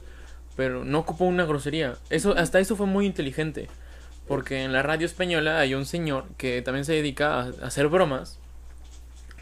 [0.56, 1.96] pero no ocupó una grosería.
[2.10, 3.68] Eso, hasta eso fue muy inteligente,
[4.28, 7.88] Porque en la radio española hay un señor que también se dedica a, a hacer
[7.90, 8.40] bromas,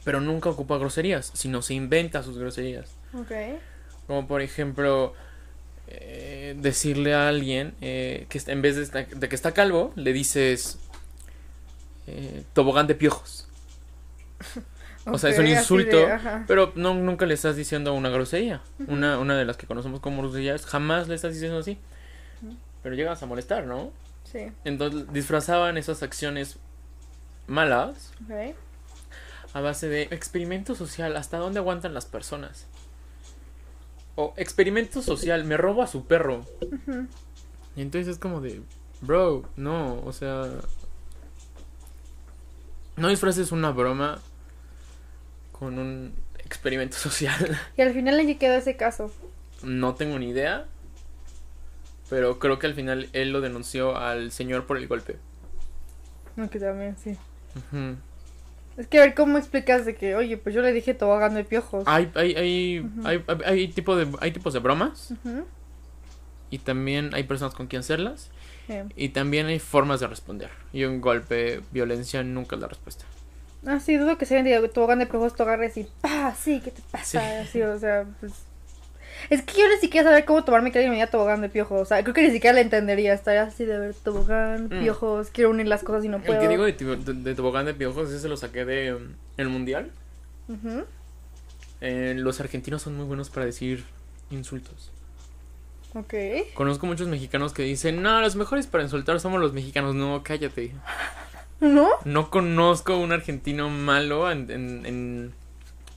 [0.03, 2.89] pero nunca ocupa groserías, sino se inventa sus groserías.
[4.07, 5.14] Como por ejemplo,
[5.88, 10.11] eh, decirle a alguien eh, que en vez de, esta- de que está calvo, le
[10.11, 10.78] dices
[12.07, 13.47] eh, tobogán de piojos.
[15.06, 18.62] O sea, es un insulto, de, pero no, nunca le estás diciendo una grosería.
[18.88, 21.78] una, una de las que conocemos como groserías, jamás le estás diciendo así.
[22.82, 23.91] Pero llegas a molestar, ¿no?
[24.24, 24.51] Sí.
[24.64, 26.58] Entonces disfrazaban esas acciones
[27.47, 28.14] malas
[29.54, 32.66] a base de experimento social, ¿hasta dónde aguantan las personas?
[34.16, 36.45] O experimento social, me robo a su perro.
[37.76, 38.62] Y entonces es como de,
[39.01, 40.49] bro, no, o sea,
[42.95, 44.20] no disfraces una broma
[45.64, 47.57] con un experimento social.
[47.78, 49.11] Y al final en qué quedó ese caso.
[49.64, 50.66] No tengo ni idea,
[52.09, 55.18] pero creo que al final él lo denunció al señor por el golpe.
[56.36, 57.16] No, que también, sí.
[58.76, 61.43] Es que a ver cómo explicas de que, oye, pues yo le dije tobogán de
[61.43, 61.84] piojos.
[61.88, 63.07] Hay, hay, hay, Ujú.
[63.07, 65.14] hay, hay, hay tipo de, hay tipos de bromas
[66.49, 68.30] y también hay personas con quien hacerlas.
[68.95, 70.49] Y también hay formas de responder.
[70.72, 73.05] Y un golpe, violencia, nunca es la respuesta.
[73.66, 76.34] Ah, sí, dudo que se ven de tobogán de piojos, tú agarres y ¡pah!
[76.36, 77.05] Sí, ¿qué te pasa?
[77.05, 77.18] Sí.
[77.49, 78.34] Así, o sea, pues...
[79.30, 81.82] Es que yo ni siquiera saber cómo tomarme que alguien me diga tobogán de piojos.
[81.82, 83.14] O sea, creo que ni siquiera le entendería.
[83.14, 84.82] Estaría así de ver tobogán, Mm.
[84.82, 86.34] piojos, quiero unir las cosas y no puedo.
[86.34, 89.14] El que digo de, tibo- de- de tobogán de piojos, ese lo saqué de um,
[89.38, 89.91] el mundial.
[91.80, 93.86] Eh, los argentinos son muy buenos para decir
[94.30, 94.91] insultos.
[95.93, 96.14] Ok.
[96.53, 99.95] Conozco muchos mexicanos que dicen, no, los mejores para insultar somos los mexicanos.
[99.95, 100.72] No, cállate.
[101.64, 101.88] ¿No?
[102.05, 105.34] No conozco un argentino malo en, en- en-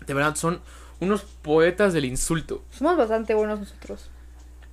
[0.06, 0.60] De verdad, son
[1.00, 2.62] unos poetas del insulto.
[2.70, 4.08] Somos bastante buenos nosotros.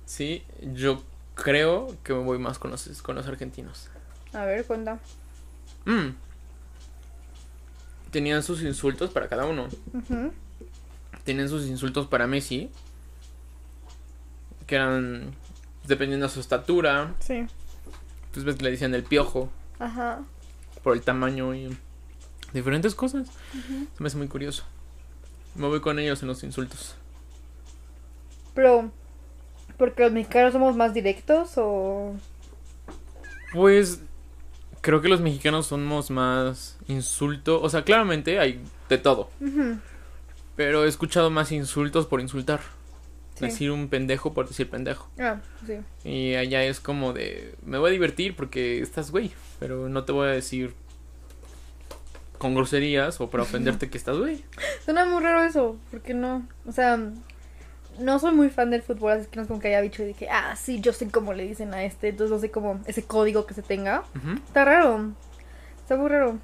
[0.06, 1.02] Sí, yo
[1.34, 3.88] creo que me voy más con los, con los argentinos.
[4.32, 4.98] A ver, cuenta.
[5.84, 6.10] Mm.
[8.10, 9.66] Tenían sus insultos para cada uno.
[11.24, 12.70] Tenían sus insultos para Messi.
[14.66, 15.34] Que eran.
[15.86, 17.12] Dependiendo de su estatura.
[17.20, 17.46] Sí.
[18.32, 19.50] Pues ves que le decían el piojo.
[19.78, 20.20] Ajá.
[20.84, 21.76] Por el tamaño y.
[22.52, 23.26] Diferentes cosas.
[23.96, 24.62] Se me hace muy curioso.
[25.56, 26.94] Me voy con ellos en los insultos.
[28.54, 28.92] Pero,
[29.76, 32.14] ¿porque los mexicanos somos más directos o...?
[33.52, 34.00] Pues.
[34.82, 37.60] Creo que los mexicanos somos más insulto.
[37.62, 39.30] O sea, claramente hay de todo.
[40.56, 42.60] Pero he escuchado más insultos por insultar.
[43.34, 43.46] Sí.
[43.46, 45.08] Decir un pendejo por decir pendejo.
[45.18, 45.78] Ah, sí.
[46.08, 49.32] Y allá es como de, me voy a divertir porque estás güey,
[49.64, 50.74] pero no te voy a decir
[52.36, 54.44] con groserías o para ofenderte que estás güey.
[54.84, 56.98] Suena muy raro eso, porque no, o sea,
[57.98, 60.06] no soy muy fan del fútbol, así que no es como que haya dicho y
[60.08, 63.04] dije, ah, sí, yo sé cómo le dicen a este, entonces no sé cómo ese
[63.04, 64.04] código que se tenga.
[64.46, 65.12] Está raro,
[65.80, 66.38] está muy raro.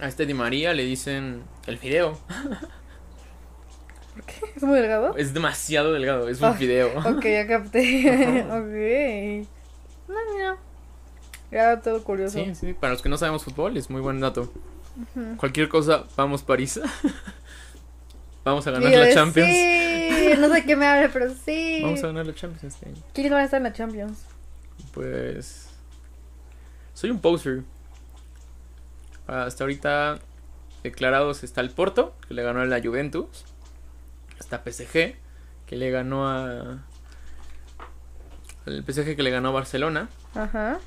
[0.00, 2.18] A este Di María le dicen el fideo.
[4.14, 4.34] ¿Por qué?
[4.56, 5.16] ¿Es muy delgado?
[5.16, 6.88] Es demasiado delgado, es un Ah, fideo.
[7.08, 8.42] Ok, ya capté.
[9.46, 9.48] Ok.
[10.08, 10.56] No, mira.
[11.52, 12.38] Era todo curioso.
[12.38, 14.50] Sí, sí, para los que no sabemos fútbol es muy buen dato.
[15.36, 16.80] Cualquier cosa, vamos París.
[18.44, 19.50] vamos a ganar la Champions.
[19.50, 21.80] Sí, no sé qué me hable, pero sí.
[21.82, 23.02] Vamos a ganar la Champions este año.
[23.12, 24.24] ¿Quiénes van a estar en la Champions?
[24.94, 25.68] Pues.
[26.94, 27.62] Soy un poser.
[29.26, 30.20] Hasta ahorita
[30.82, 33.44] declarados está el Porto, que le ganó a la Juventus.
[34.40, 35.16] Está PSG,
[35.66, 36.78] que le ganó a.
[38.64, 40.08] El PSG que le ganó a Barcelona.
[40.34, 40.78] Ajá.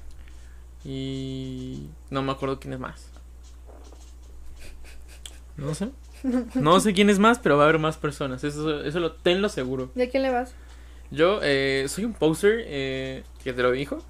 [0.86, 1.90] Y.
[2.10, 3.10] No me acuerdo quién es más.
[5.58, 5.90] No sé.
[6.56, 8.44] No sé quién es más, pero va a haber más personas.
[8.44, 9.92] Eso, eso lo tenlo seguro.
[9.96, 10.54] ¿Y a quién le vas?
[11.12, 14.04] Yo eh, soy un poser, eh, que te lo dijo,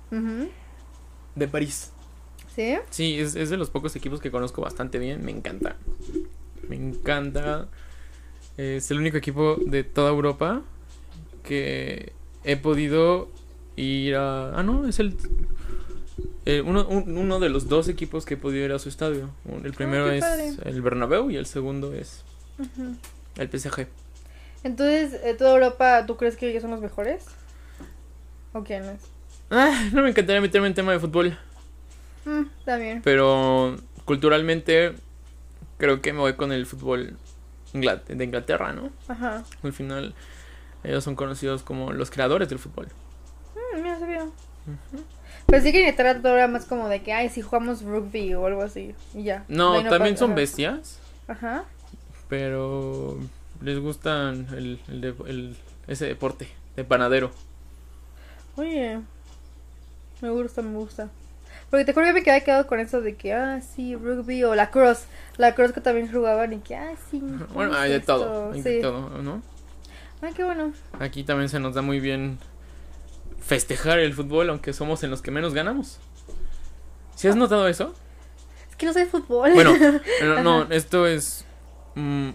[1.35, 1.91] de París.
[2.55, 2.75] ¿Sí?
[2.89, 5.23] Sí, es, es de los pocos equipos que conozco bastante bien.
[5.23, 5.75] Me encanta.
[6.67, 7.67] Me encanta.
[8.57, 10.61] Es el único equipo de toda Europa
[11.43, 12.13] que
[12.43, 13.29] he podido
[13.75, 14.57] ir a...
[14.57, 15.17] Ah, no, es el...
[16.45, 19.29] eh, uno, un- uno de los dos equipos que he podido ir a su estadio.
[19.63, 20.53] El primero Ah, qué es padre.
[20.65, 22.23] el Bernabéu y el segundo es
[23.37, 23.87] el PSG.
[24.63, 27.25] Entonces, ¿de toda Europa tú crees que ellos son los mejores?
[28.53, 29.01] ¿O quiénes?
[29.51, 31.37] Ah, no me encantaría meterme en tema de fútbol.
[32.25, 33.01] Mm, también.
[33.03, 33.75] Pero
[34.05, 34.93] culturalmente
[35.77, 37.17] creo que me voy con el fútbol
[37.73, 38.89] de Inglaterra, ¿no?
[39.07, 39.43] Ajá.
[39.61, 40.15] Al final
[40.83, 42.87] ellos son conocidos como los creadores del fútbol.
[43.75, 44.25] Mm, mira, sabía.
[44.91, 45.03] Pero
[45.63, 48.63] sí que en todo era más como de que, ay, si jugamos rugby o algo
[48.63, 48.93] así.
[49.13, 49.45] Y ya.
[49.47, 51.65] No, también pasa- son bestias, Ajá.
[52.29, 53.17] pero
[53.61, 55.55] les gustan el, el
[55.87, 57.31] ese deporte de panadero.
[58.57, 58.99] Oye.
[60.21, 61.09] Me gusta, me gusta.
[61.69, 64.55] Porque te acuerdo que me había quedado con eso de que, ah, sí, rugby o
[64.55, 65.05] la cross.
[65.37, 67.19] La cross que también jugaban y que, ah, sí.
[67.19, 68.69] Bueno, ¿cómo hay de todo, hay Sí.
[68.69, 69.41] de todo, ¿no?
[70.21, 70.71] Ay, qué bueno.
[70.99, 72.37] Aquí también se nos da muy bien
[73.45, 75.99] festejar el fútbol, aunque somos en los que menos ganamos.
[77.15, 77.93] ¿Sí has notado eso?
[78.69, 79.53] Es que no sé fútbol.
[79.53, 79.73] Bueno,
[80.23, 81.45] no, no, esto es...
[81.95, 82.29] mm,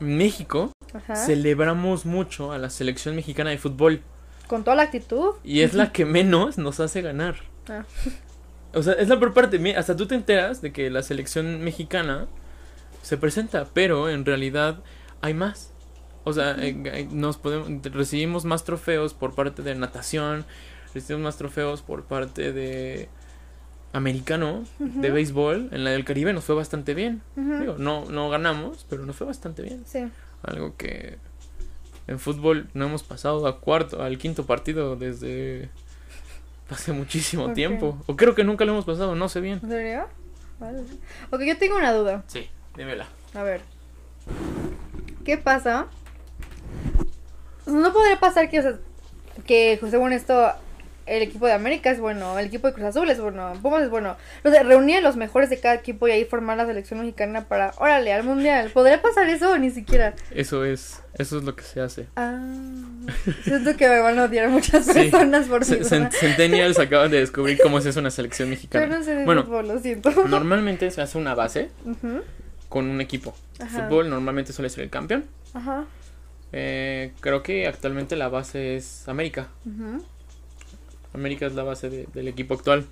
[0.00, 1.14] México Ajá.
[1.16, 4.02] celebramos mucho a la selección mexicana de fútbol
[4.48, 5.34] Con toda la actitud.
[5.44, 7.36] y es la que menos nos hace ganar.
[7.68, 7.84] Ah.
[8.74, 9.76] O sea, es la peor parte.
[9.76, 12.26] Hasta tú te enteras de que la selección mexicana
[13.02, 14.80] se presenta, pero en realidad
[15.20, 15.71] hay más.
[16.24, 20.44] O sea, eh, eh, nos podemos, recibimos más trofeos por parte de natación,
[20.94, 23.08] recibimos más trofeos por parte de
[23.92, 25.68] americano, de béisbol.
[25.72, 27.22] En la del Caribe nos fue bastante bien.
[27.36, 29.84] Digo, no, no ganamos, pero nos fue bastante bien.
[29.86, 30.08] Sí.
[30.42, 31.18] Algo que
[32.06, 35.70] en fútbol no hemos pasado a cuarto, al quinto partido desde
[36.70, 38.02] hace muchísimo tiempo.
[38.06, 39.60] O creo que nunca lo hemos pasado, no sé bien.
[39.62, 40.06] ¿En serio?
[40.58, 40.82] Vale.
[41.30, 42.24] Ok, yo tengo una duda.
[42.28, 43.06] Sí, dímela.
[43.34, 43.60] A ver.
[45.24, 45.88] ¿Qué pasa?
[47.72, 48.74] No podría pasar que, o sea,
[49.46, 50.52] que según esto,
[51.04, 53.90] el equipo de América es bueno, el equipo de Cruz Azul es bueno, Pumas es
[53.90, 54.16] bueno.
[54.44, 57.44] O sea, reunir a los mejores de cada equipo y ahí formar la selección mexicana
[57.48, 58.70] para, órale, al mundial.
[58.72, 60.14] ¿Podría pasar eso o ni siquiera?
[60.30, 62.06] Eso es, eso es lo que se hace.
[62.16, 62.38] Ah,
[63.42, 64.92] siento que me van a odiar muchas Sí.
[64.92, 68.86] personas por mi Centennials acaban de descubrir cómo se hace una selección Yo mexicana.
[68.98, 70.10] no sé de Bueno, fútbol, lo siento.
[70.28, 71.70] Normalmente se hace una base
[72.68, 73.34] con un equipo.
[73.58, 75.24] Fútbol normalmente suele ser el campeón.
[75.52, 75.84] Ajá.
[76.52, 79.48] Eh, creo que actualmente la base es América.
[81.14, 82.86] América es la base de- del equipo actual.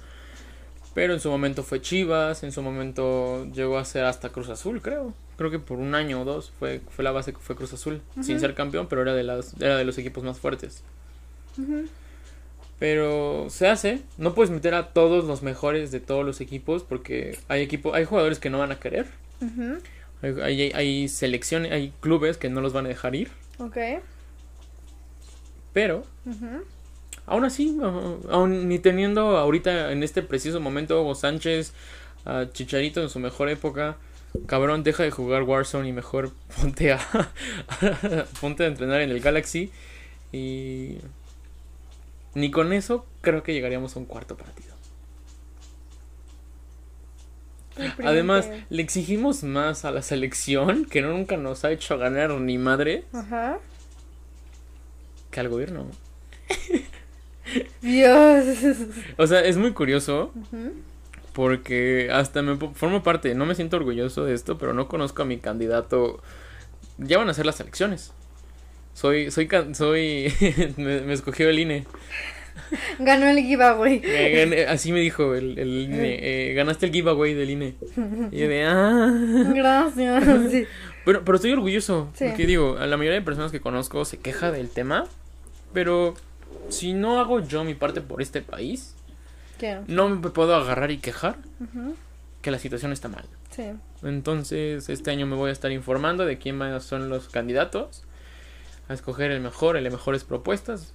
[0.94, 4.82] Pero en su momento fue Chivas, en su momento llegó a ser hasta Cruz Azul,
[4.82, 5.14] creo.
[5.36, 8.02] Creo que por un año o dos fue, fue la base que fue Cruz Azul.
[8.22, 10.82] Sin ser campeón, pero era de, las, era de los equipos más fuertes.
[12.78, 14.00] Pero se hace.
[14.18, 18.04] No puedes meter a todos los mejores de todos los equipos porque hay equipo, hay
[18.04, 19.06] jugadores que no van a querer.
[19.40, 19.78] Ujú.
[20.22, 23.30] Hay, hay, hay selecciones, hay clubes que no los van a dejar ir.
[23.58, 23.76] Ok.
[25.72, 26.64] Pero Ujú.
[27.26, 31.72] Aún así, uh, aún ni teniendo ahorita en este preciso momento Hugo Sánchez,
[32.24, 33.96] a Chicharito en su mejor época,
[34.46, 36.98] cabrón, deja de jugar Warzone y mejor ponte a
[38.40, 39.70] ponte a entrenar en el Galaxy
[40.32, 40.96] y
[42.34, 44.69] ni con eso creo que llegaríamos a un cuarto partido.
[48.04, 52.58] Además, le exigimos más a la selección que no nunca nos ha hecho ganar ni
[52.58, 53.58] madre Ajá.
[55.30, 55.86] que al gobierno.
[57.80, 58.46] Dios.
[59.16, 60.32] O sea, es muy curioso.
[61.32, 65.24] Porque hasta me formo parte, no me siento orgulloso de esto, pero no conozco a
[65.24, 66.20] mi candidato.
[66.98, 68.12] Ya van a ser las elecciones.
[68.94, 70.34] Soy, soy, soy,
[70.76, 71.86] me, me escogió el INE.
[72.98, 74.00] Ganó el giveaway.
[74.00, 76.18] Gané- así me dijo el, el INE.
[76.50, 77.74] eh, ganaste el giveaway del INE.
[78.30, 79.52] Y yo de, ah.
[79.54, 80.24] Gracias.
[80.50, 80.66] Sí.
[81.04, 82.10] Pero, pero estoy orgulloso.
[82.14, 82.26] Sí.
[82.28, 85.06] Porque digo, a la mayoría de personas que conozco se queja del tema.
[85.72, 86.14] Pero
[86.68, 88.94] si no hago yo mi parte por este país,
[89.58, 89.78] ¿Qué?
[89.86, 91.36] no me puedo agarrar y quejar
[92.42, 93.24] que la situación está mal.
[93.50, 93.64] Sí.
[94.02, 98.02] Entonces, este año me voy a estar informando de quién más son los candidatos.
[98.88, 100.92] A escoger el mejor, el de mejores propuestas.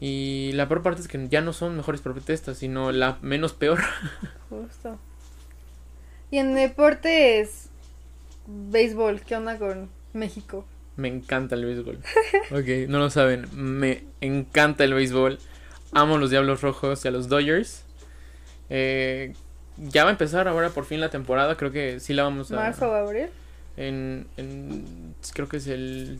[0.00, 3.80] Y la peor parte es que ya no son mejores propuestas, sino la menos peor.
[4.48, 4.98] Justo.
[6.30, 7.68] Y en deportes,
[8.46, 10.64] béisbol, ¿qué onda con México?
[10.96, 11.98] Me encanta el béisbol.
[12.52, 13.46] Ok, no lo saben.
[13.52, 15.38] Me encanta el béisbol.
[15.92, 17.84] Amo los Diablos Rojos y a los Dodgers.
[18.70, 19.34] Eh,
[19.76, 21.56] ya va a empezar ahora por fin la temporada.
[21.56, 22.56] Creo que sí la vamos a...
[22.56, 23.26] ¿Marzo o abril?
[23.76, 26.18] En, en- creo que es el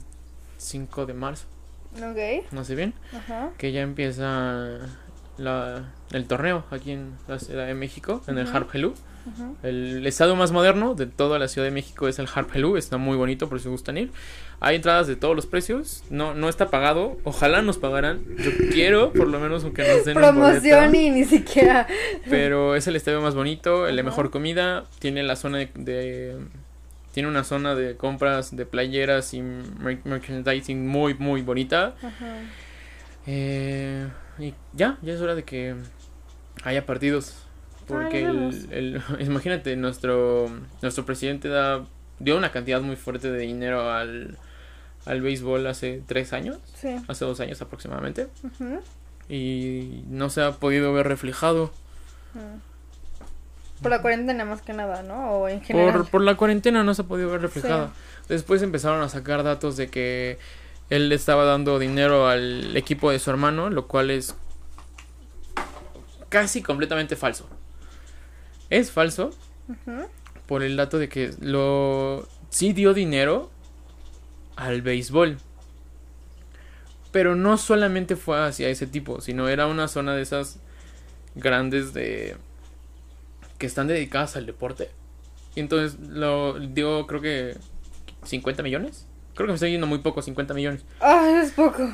[0.58, 1.46] 5 de marzo.
[1.94, 2.52] Ok.
[2.52, 2.94] No sé bien.
[3.16, 3.50] Ajá.
[3.58, 4.78] que ya empieza
[5.38, 8.46] la, el torneo aquí en la Ciudad de México, en el.
[8.48, 8.94] Harp Helú.
[9.62, 12.96] El estadio más moderno de toda la Ciudad de México es el Harp Helú, está
[12.96, 14.10] muy bonito por si gustan ir.
[14.60, 18.20] Hay entradas de todos los precios, no, no está pagado, ojalá nos pagaran.
[18.38, 21.86] Yo quiero, por lo menos, aunque nos den Promoción y ni siquiera.
[22.30, 24.10] Pero es el estadio más bonito, el de Ajá.
[24.10, 26.36] mejor comida, tiene la zona de, de-
[27.12, 31.94] tiene una zona de compras de playeras y mer- merchandising muy muy bonita.
[32.02, 32.36] Ajá.
[33.26, 34.08] Eh,
[34.38, 35.74] y ya, ya es hora de que
[36.64, 37.34] haya partidos.
[37.86, 40.48] Porque Ah, el, imagínate, nuestro,
[40.80, 41.84] nuestro presidente da,
[42.20, 44.38] dio una cantidad muy fuerte de dinero al,
[45.06, 46.94] al béisbol hace tres años, Sí.
[47.08, 48.80] hace dos años aproximadamente, Ujú.
[49.28, 51.72] y no se ha podido ver reflejado.
[52.34, 52.69] Mm.
[53.82, 55.30] Por la cuarentena más que nada, ¿no?
[55.30, 55.92] O en general.
[55.92, 57.90] Por, por la cuarentena no se ha podido ver reflejado.
[58.28, 60.38] Después empezaron a sacar datos de que
[60.90, 64.34] él le estaba dando dinero al equipo de su hermano, lo cual es
[66.28, 67.48] casi completamente falso.
[68.70, 69.30] Es falso
[70.46, 73.50] por el dato de que lo sí dio dinero
[74.56, 75.38] al béisbol.
[77.12, 80.60] Pero no solamente fue hacia ese tipo, sino era una zona de esas
[81.34, 82.36] grandes de
[83.60, 84.90] que están dedicadas al deporte.
[85.54, 87.56] Y entonces lo dio creo que
[88.24, 89.06] 50 millones.
[89.34, 90.84] Creo que me estoy yendo muy poco, 50 millones.
[91.00, 91.84] Ah, es poco.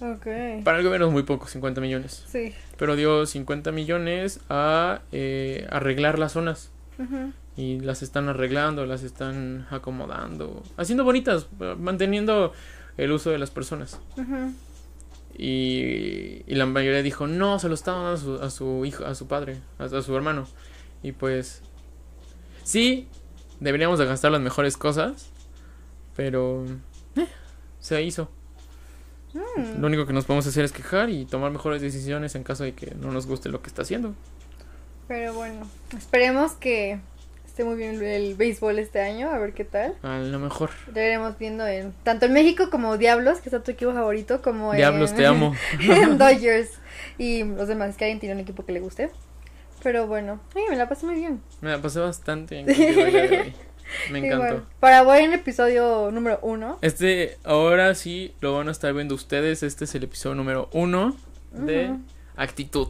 [0.00, 0.26] Ok.
[0.64, 2.24] Para el gobierno es muy poco, 50 millones.
[2.26, 2.52] Sí.
[2.76, 6.72] Pero dio 50 millones a eh, arreglar las zonas.
[6.98, 7.32] Ujú.
[7.56, 11.46] Y las están arreglando, las están acomodando, haciendo bonitas,
[11.78, 12.52] manteniendo
[12.96, 14.00] el uso de las personas.
[14.16, 14.52] Ujú.
[15.36, 19.04] Y, y la mayoría dijo, no, se lo está dando a su, a su hijo,
[19.04, 20.46] a su padre, a, a su hermano.
[21.02, 21.62] Y pues,
[22.62, 23.08] sí,
[23.60, 25.30] deberíamos de gastar las mejores cosas,
[26.16, 26.64] pero
[27.16, 27.26] eh,
[27.80, 28.30] se hizo.
[29.34, 29.80] Mm.
[29.80, 32.72] Lo único que nos podemos hacer es quejar y tomar mejores decisiones en caso de
[32.74, 34.14] que no nos guste lo que está haciendo.
[35.08, 37.00] Pero bueno, esperemos que
[37.54, 39.94] esté muy bien el béisbol este año, a ver qué tal.
[40.02, 40.70] A lo mejor.
[40.92, 44.72] Ya iremos viendo en tanto en México como Diablos, que es tu equipo favorito, como
[44.72, 45.54] Diablos, en, te amo.
[45.80, 46.70] en Dodgers
[47.16, 49.10] y los demás, que alguien tiene un equipo que le guste.
[49.84, 51.42] Pero bueno, ay, me la pasé muy bien.
[51.60, 53.54] Me la pasé bastante bien contigo hoy.
[54.10, 54.66] Me encantó.
[54.80, 56.78] para buen episodio número uno.
[56.80, 59.62] Este, ahora sí lo van a estar viendo ustedes.
[59.62, 61.16] Este es el episodio número uno
[61.52, 61.94] de.
[62.34, 62.88] Actitud.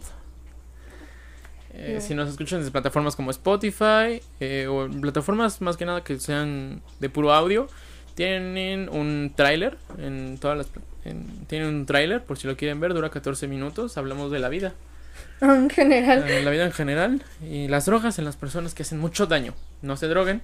[1.76, 6.18] Eh, si nos escuchan desde plataformas como Spotify eh, o plataformas más que nada que
[6.20, 7.66] sean de puro audio,
[8.14, 10.68] tienen un tráiler en todas las
[11.04, 14.48] en- tienen un tráiler por si lo quieren ver, dura 14 minutos, hablamos de la
[14.48, 14.72] vida,
[15.40, 16.24] En general.
[16.28, 19.54] eh, la vida en general y las drogas en las personas que hacen mucho daño.
[19.82, 20.42] No se droguen,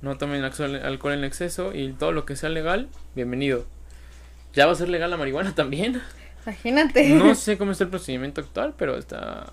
[0.00, 3.66] no tomen alcohol en exceso y todo lo que sea legal, bienvenido.
[4.54, 6.00] Ya va a ser legal la marihuana también.
[6.46, 7.08] Imagínate.
[7.10, 9.52] No sé cómo está el procedimiento actual, pero está.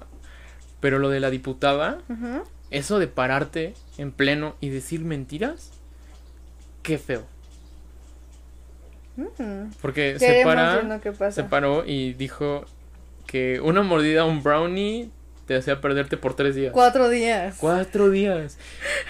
[0.80, 2.00] Pero lo de la diputada,
[2.72, 5.72] eso de pararte en pleno y decir mentiras,
[6.84, 7.26] qué feo.
[9.82, 11.02] Porque se para,
[11.32, 12.66] se paró y dijo
[13.26, 15.10] que una mordida a un brownie
[15.46, 16.72] te hacía perderte por tres días.
[16.72, 17.58] Cuatro días.
[17.60, 18.58] Cuatro días.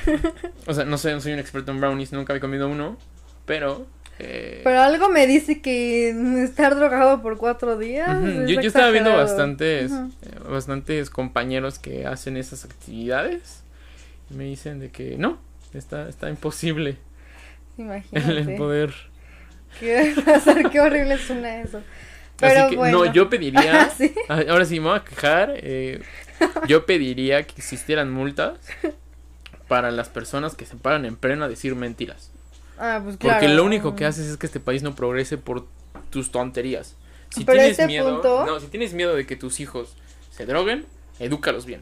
[0.67, 2.97] o sea, no sé, no soy un experto en brownies, nunca había comido uno,
[3.45, 3.85] pero.
[4.19, 6.09] Eh, Pero algo me dice que
[6.43, 8.23] estar drogado por cuatro días.
[8.23, 13.63] Es Yo, yo estaba viendo bastantes, eh, bastantes compañeros que hacen esas actividades
[14.29, 15.39] y me dicen de que no,
[15.73, 16.97] está, está imposible
[17.77, 18.57] el, Imagínate.
[18.57, 18.93] poder.
[19.79, 20.69] ¿Qué pasar?
[20.69, 21.81] Qué horrible suena eso.
[22.37, 23.05] Pero Así que bueno.
[23.05, 24.13] no, yo pediría, Sí.
[24.29, 26.01] ah, ahora sí me voy a quejar, eh,
[26.67, 28.57] yo pediría que existieran multas
[29.67, 32.31] para las personas que se paran en pleno a decir mentiras.
[32.79, 33.53] Ah, pues Porque claro.
[33.55, 35.65] lo único que haces es que este país no progrese por
[36.09, 36.95] tus tonterías.
[37.29, 39.95] Si Pero tienes este miedo, punto- no, si tienes miedo de que tus hijos
[40.31, 40.85] se droguen,
[41.19, 41.81] edúcalos bien.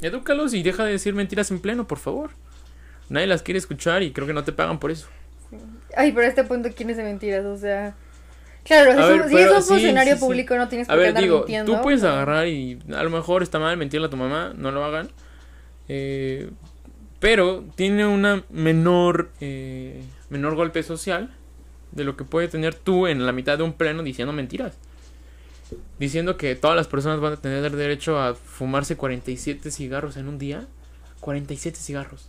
[0.00, 2.30] Edúcalos y deja de decir mentiras en pleno, por favor.
[3.08, 5.06] Nadie las quiere escuchar y creo que no te pagan por eso.
[5.96, 7.44] Ay, pero a este punto, ¿quién es de mentiras?
[7.44, 7.94] O sea.
[8.64, 10.24] Claro, si, ver, un- si es un sí, funcionario sí, sí.
[10.24, 11.72] público, no tienes por qué andar digo, mintiendo.
[11.76, 14.84] tú puedes agarrar y a lo mejor está mal mentirle a tu mamá, no lo
[14.84, 15.08] hagan.
[15.88, 16.48] Eh,
[17.22, 21.32] pero tiene una menor, eh, menor golpe social
[21.92, 24.74] de lo que puede tener tú en la mitad de un pleno diciendo mentiras.
[26.00, 30.40] Diciendo que todas las personas van a tener derecho a fumarse 47 cigarros en un
[30.40, 30.66] día.
[31.20, 32.28] 47 cigarros.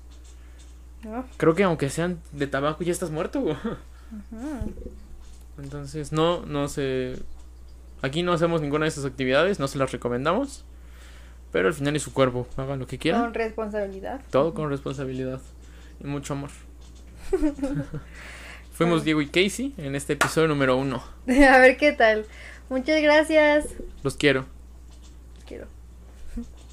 [1.04, 1.26] No.
[1.38, 3.58] Creo que aunque sean de tabaco ya estás muerto.
[5.58, 7.18] Entonces, no, no se.
[8.04, 10.66] Aquí no hacemos ninguna de esas actividades, no se las recomendamos.
[11.54, 13.22] Pero al final es su cuerpo, hagan lo que quieran.
[13.22, 14.20] Con responsabilidad.
[14.32, 15.40] Todo con responsabilidad
[16.04, 16.50] y mucho amor.
[18.74, 21.04] Fuimos Diego y Casey en este episodio número uno.
[21.28, 22.26] A ver qué tal.
[22.70, 23.68] Muchas gracias.
[24.02, 24.46] Los quiero.